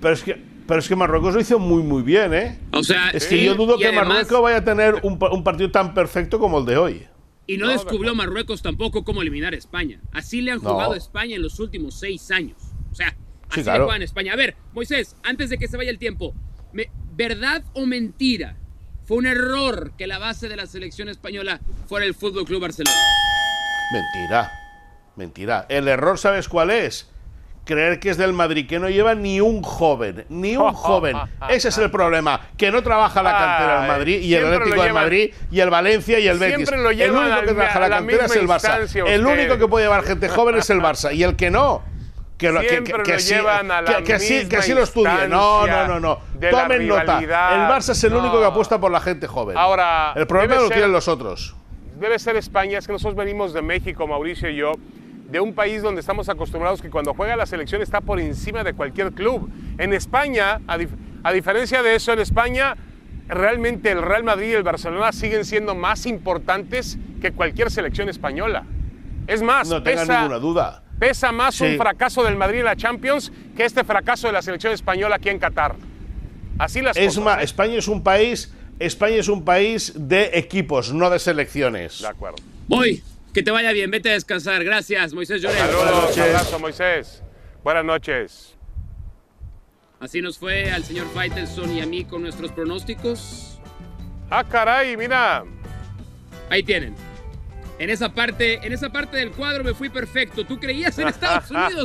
Pero 0.00 0.14
es 0.14 0.22
que, 0.22 0.42
pero 0.70 0.78
es 0.80 0.88
que 0.88 0.96
Marruecos 0.96 1.34
lo 1.34 1.40
hizo 1.40 1.58
muy, 1.58 1.82
muy 1.82 2.02
bien, 2.02 2.32
¿eh? 2.32 2.58
O 2.72 2.82
sea, 2.82 3.10
Es 3.10 3.26
que 3.26 3.36
sí, 3.40 3.44
yo 3.44 3.54
dudo 3.56 3.76
que 3.76 3.88
además- 3.88 4.08
Marruecos 4.08 4.40
vaya 4.42 4.56
a 4.56 4.64
tener 4.64 5.00
un, 5.02 5.18
pa- 5.18 5.30
un 5.30 5.44
partido 5.44 5.70
tan 5.70 5.92
perfecto 5.92 6.38
como 6.38 6.60
el 6.60 6.64
de 6.64 6.78
hoy. 6.78 7.06
Y 7.46 7.58
no, 7.58 7.66
No, 7.66 7.72
de 7.72 7.76
descubrió. 7.78 8.14
Marruecos 8.14 8.62
tampoco 8.62 9.04
cómo 9.04 9.20
eliminar 9.20 9.52
a 9.52 9.56
España. 9.58 10.00
Así 10.12 10.40
le 10.40 10.52
han 10.52 10.62
No. 10.62 10.70
jugado 10.70 10.92
a 10.94 10.96
España 10.96 11.36
en 11.36 11.42
los 11.42 11.60
últimos 11.60 11.98
seis 11.98 12.30
años. 12.30 12.56
O 12.90 12.94
sea, 12.94 13.14
así 13.50 13.62
claro. 13.62 13.80
le 13.80 13.84
juegan 13.84 14.00
a 14.02 14.04
España. 14.04 14.32
A 14.32 14.36
ver, 14.36 14.56
Moisés, 14.72 15.16
antes 15.24 15.50
de 15.50 15.58
que 15.58 15.68
se 15.68 15.76
vaya 15.76 15.90
el 15.90 15.98
tiempo, 15.98 16.34
me- 16.72 16.90
¿verdad 17.16 17.64
o 17.74 17.84
mentira? 17.84 18.56
Fue 19.04 19.16
un 19.16 19.26
error 19.26 19.92
que 19.98 20.06
la 20.06 20.18
base 20.18 20.48
de 20.48 20.54
la 20.56 20.66
selección 20.66 21.08
española 21.08 21.60
fuera 21.88 22.06
el 22.06 22.14
Fútbol 22.14 22.44
Club 22.44 22.60
Barcelona. 22.62 22.96
Mentira. 23.92 24.50
Mentira. 25.16 25.66
El 25.68 25.88
error, 25.88 26.18
¿sabes 26.18 26.48
cuál 26.48 26.70
es? 26.70 27.08
Creer 27.70 28.00
que 28.00 28.10
es 28.10 28.16
del 28.16 28.32
Madrid, 28.32 28.66
que 28.68 28.78
no 28.80 28.88
lleva 28.90 29.14
ni 29.14 29.40
un 29.40 29.62
joven, 29.62 30.24
ni 30.28 30.56
un 30.56 30.72
joven. 30.74 31.16
Ese 31.48 31.68
es 31.68 31.78
el 31.78 31.90
problema, 31.90 32.40
que 32.56 32.70
no 32.72 32.82
trabaja 32.82 33.22
la 33.22 33.30
cantera 33.32 33.78
del 33.80 33.88
Madrid 33.88 34.20
y 34.22 34.34
el 34.34 34.46
Atlético 34.52 34.82
de 34.82 34.92
Madrid 34.92 35.34
y 35.52 35.60
el 35.60 35.70
Valencia 35.70 36.18
y 36.18 36.26
el 36.26 36.38
Betis. 36.38 36.56
Siempre 36.68 36.78
lo 36.82 36.90
el 36.90 37.10
único 37.12 37.40
que 37.40 37.52
trabaja 37.54 37.78
la 37.80 37.88
la 37.88 37.96
cantera 37.98 38.26
es 38.26 38.36
el 38.36 38.48
Barça. 38.48 38.54
instancia 38.80 39.04
El 39.06 39.24
único 39.26 39.56
que 39.58 39.68
puede 39.68 39.84
llevar 39.86 40.02
gente 40.02 40.28
joven 40.28 40.56
es 40.56 40.68
el 40.70 40.80
Barça 40.80 41.14
y 41.14 41.22
el 41.22 41.36
que 41.36 41.50
no. 41.50 41.82
Que, 42.36 42.50
lo- 42.50 42.60
que, 42.62 42.82
que, 42.82 42.92
que 43.02 43.12
lo 43.12 43.18
llevan 43.18 43.70
a 43.70 43.82
la 43.82 43.96
que, 43.98 44.02
que 44.02 44.18
sí, 44.18 44.28
que 44.40 44.44
misma 44.56 44.62
sí 44.62 44.72
lo 44.74 44.82
estudie. 44.82 45.28
No, 45.28 45.66
no, 45.66 45.86
no, 45.86 46.00
no. 46.00 46.18
Tomen 46.50 46.88
nota. 46.88 47.18
El. 47.18 47.28
Barça 47.28 47.90
es 47.90 48.02
el 48.04 48.14
único 48.14 48.34
No. 48.36 48.40
que 48.40 48.46
apuesta 48.46 48.80
por 48.80 48.90
la 48.90 49.00
gente 49.00 49.26
joven. 49.26 49.56
Ahora, 49.58 50.12
el 50.16 50.26
problema 50.26 50.54
lo 50.56 50.62
ser- 50.62 50.72
tienen 50.72 50.90
los 50.92 51.06
otros. 51.06 51.54
debe 51.98 52.18
ser 52.18 52.36
España, 52.36 52.78
es 52.78 52.86
que 52.86 52.92
nosotros 52.94 53.14
venimos 53.14 53.52
de 53.52 53.60
México, 53.62 54.06
Mauricio 54.06 54.48
y 54.48 54.56
yo, 54.56 54.72
de 55.30 55.40
un 55.40 55.54
país 55.54 55.82
donde 55.82 56.00
estamos 56.00 56.28
acostumbrados 56.28 56.82
que 56.82 56.90
cuando 56.90 57.14
juega 57.14 57.36
la 57.36 57.46
selección 57.46 57.82
está 57.82 58.00
por 58.00 58.18
encima 58.20 58.64
de 58.64 58.72
cualquier 58.74 59.12
club. 59.12 59.50
En 59.78 59.92
España, 59.92 60.60
a, 60.66 60.76
dif- 60.78 60.96
a 61.22 61.32
diferencia 61.32 61.82
de 61.82 61.94
eso, 61.94 62.12
en 62.12 62.18
España 62.18 62.76
realmente 63.28 63.90
el 63.92 64.02
Real 64.02 64.24
Madrid 64.24 64.48
y 64.48 64.52
el 64.54 64.62
Barcelona 64.64 65.12
siguen 65.12 65.44
siendo 65.44 65.74
más 65.74 66.04
importantes 66.06 66.98
que 67.20 67.32
cualquier 67.32 67.70
selección 67.70 68.08
española. 68.08 68.64
Es 69.28 69.40
más, 69.42 69.68
No 69.68 69.82
tengan 69.82 70.06
pesa, 70.08 70.18
ninguna 70.22 70.38
duda. 70.40 70.82
pesa 70.98 71.30
más 71.30 71.54
Sí. 71.54 71.64
un 71.64 71.76
fracaso 71.76 72.24
del 72.24 72.36
Madrid 72.36 72.58
en 72.60 72.64
la 72.64 72.74
Champions 72.76 73.30
que 73.56 73.64
este 73.64 73.84
fracaso 73.84 74.26
de 74.26 74.32
la 74.32 74.42
selección 74.42 74.72
española 74.72 75.16
aquí 75.16 75.28
en 75.28 75.38
Qatar. 75.38 75.76
Así 76.58 76.80
las 76.82 76.96
Es 76.96 77.06
cosas. 77.14 77.24
más, 77.24 77.38
¿eh? 77.40 77.44
España 77.44 77.74
es 77.76 77.86
un 77.86 78.02
país, 78.02 78.52
España 78.80 79.14
es 79.16 79.28
un 79.28 79.44
país 79.44 79.92
de 79.96 80.30
equipos, 80.34 80.92
no 80.92 81.08
de 81.08 81.20
selecciones. 81.20 82.00
De 82.00 82.08
acuerdo. 82.08 82.38
Voy, 82.66 83.02
que 83.32 83.42
te 83.42 83.50
vaya 83.50 83.72
bien, 83.72 83.90
vete 83.90 84.10
a 84.10 84.12
descansar. 84.14 84.64
Gracias, 84.64 85.12
Moisés. 85.12 85.42
Buenas 85.42 85.60
Saludos, 85.70 86.18
abrazo 86.18 86.58
Moisés. 86.58 87.22
Buenas 87.62 87.84
noches. 87.84 88.56
Así 90.00 90.22
nos 90.22 90.38
fue 90.38 90.70
al 90.70 90.82
señor 90.84 91.06
Faitelson 91.12 91.76
y 91.76 91.80
a 91.82 91.86
mí 91.86 92.04
con 92.04 92.22
nuestros 92.22 92.50
pronósticos. 92.52 93.60
Ah, 94.30 94.44
caray, 94.44 94.96
mira. 94.96 95.44
Ahí 96.48 96.62
tienen. 96.62 96.94
En 97.78 97.88
esa 97.90 98.12
parte, 98.12 98.60
en 98.66 98.72
esa 98.72 98.90
parte 98.90 99.16
del 99.16 99.30
cuadro 99.30 99.64
me 99.64 99.72
fui 99.74 99.88
perfecto. 99.88 100.44
Tú 100.44 100.58
creías 100.58 100.98
en 100.98 101.08
Estados 101.08 101.50
Unidos. 101.50 101.84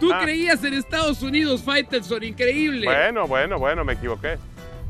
Tú 0.00 0.10
creías 0.22 0.62
en 0.64 0.74
Estados 0.74 1.22
Unidos, 1.22 1.62
Faitelson, 1.62 2.22
increíble. 2.22 2.86
Bueno, 2.86 3.26
bueno, 3.26 3.58
bueno, 3.58 3.84
me 3.84 3.94
equivoqué. 3.94 4.38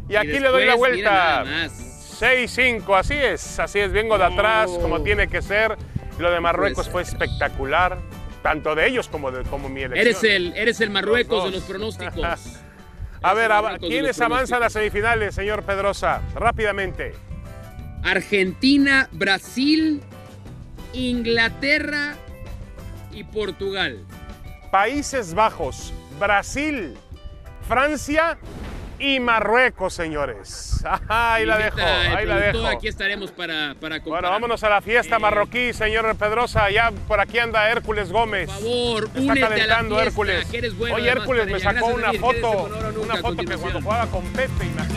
Y 0.08 0.12
Y 0.12 0.16
aquí 0.16 0.38
le 0.38 0.48
doy 0.48 0.64
la 0.64 0.74
vuelta. 0.76 1.10
nada 1.10 1.44
más. 1.44 2.20
6-5, 2.20 2.96
así 2.96 3.14
es, 3.14 3.58
así 3.58 3.80
es, 3.80 3.90
vengo 3.90 4.16
de 4.16 4.24
atrás, 4.24 4.70
Oh. 4.72 4.80
como 4.80 5.02
tiene 5.02 5.26
que 5.28 5.42
ser. 5.42 5.76
Lo 6.18 6.30
de 6.30 6.40
Marruecos 6.40 6.86
fue 6.88 7.02
Pues- 7.02 7.08
espectacular, 7.12 7.98
tanto 8.42 8.74
de 8.74 8.86
ellos 8.86 9.08
como 9.08 9.30
de 9.30 9.42
como 9.44 9.68
mi 9.68 9.82
elección. 9.82 10.06
Eres 10.06 10.24
el, 10.24 10.52
eres 10.56 10.80
el 10.80 10.90
Marruecos 10.90 11.44
Los 11.44 11.52
de 11.52 11.58
los 11.58 11.62
pronósticos. 11.64 12.60
A 13.22 13.32
ver, 13.32 13.50
¿quiénes 13.80 14.20
avanzan 14.20 14.58
a 14.58 14.60
las 14.66 14.74
semifinales, 14.74 15.34
señor 15.34 15.62
Pedrosa? 15.62 16.20
Rápidamente. 16.34 17.14
Argentina, 18.02 19.08
Brasil, 19.12 20.02
Inglaterra 20.92 22.16
y 23.12 23.24
Portugal. 23.24 24.04
Países 24.70 25.32
Bajos, 25.32 25.94
Brasil, 26.20 26.98
Francia 27.66 28.36
y 28.98 29.20
Marruecos, 29.20 29.94
señores. 29.94 30.84
Ajá, 30.84 31.34
ahí 31.34 31.46
la 31.46 31.58
dejo, 31.58 31.78
ahí 31.80 32.26
la 32.26 32.38
dejo. 32.38 32.66
Aquí 32.66 32.88
estaremos 32.88 33.30
para, 33.30 33.74
para. 33.80 33.98
Bueno, 34.00 34.30
vámonos 34.30 34.62
a 34.64 34.68
la 34.68 34.80
fiesta 34.80 35.16
Eh, 35.16 35.18
marroquí, 35.18 35.72
señor 35.72 36.14
Pedrosa. 36.16 36.70
Ya 36.70 36.92
por 37.08 37.20
aquí 37.20 37.38
anda 37.38 37.68
Hércules 37.70 38.10
Gómez. 38.12 38.50
Por 38.50 38.60
favor, 38.60 39.04
Está 39.04 39.20
únete 39.20 39.40
a 39.44 39.48
la 39.48 39.48
calentando 39.56 39.94
fiesta, 39.96 40.08
Hércules. 40.10 40.46
que 40.46 40.58
eres 40.58 40.76
bueno, 40.78 40.94
Oye, 40.96 41.04
además, 41.10 41.22
Hércules 41.22 41.46
me 41.46 41.60
sacó 41.60 41.86
una 41.86 42.12
foto, 42.12 42.70
una 43.02 43.16
foto 43.16 43.36
que 43.44 43.56
cuando 43.56 43.80
jugaba 43.82 44.06
con 44.06 44.22
Pepe, 44.32 44.64
imagínate. 44.66 44.93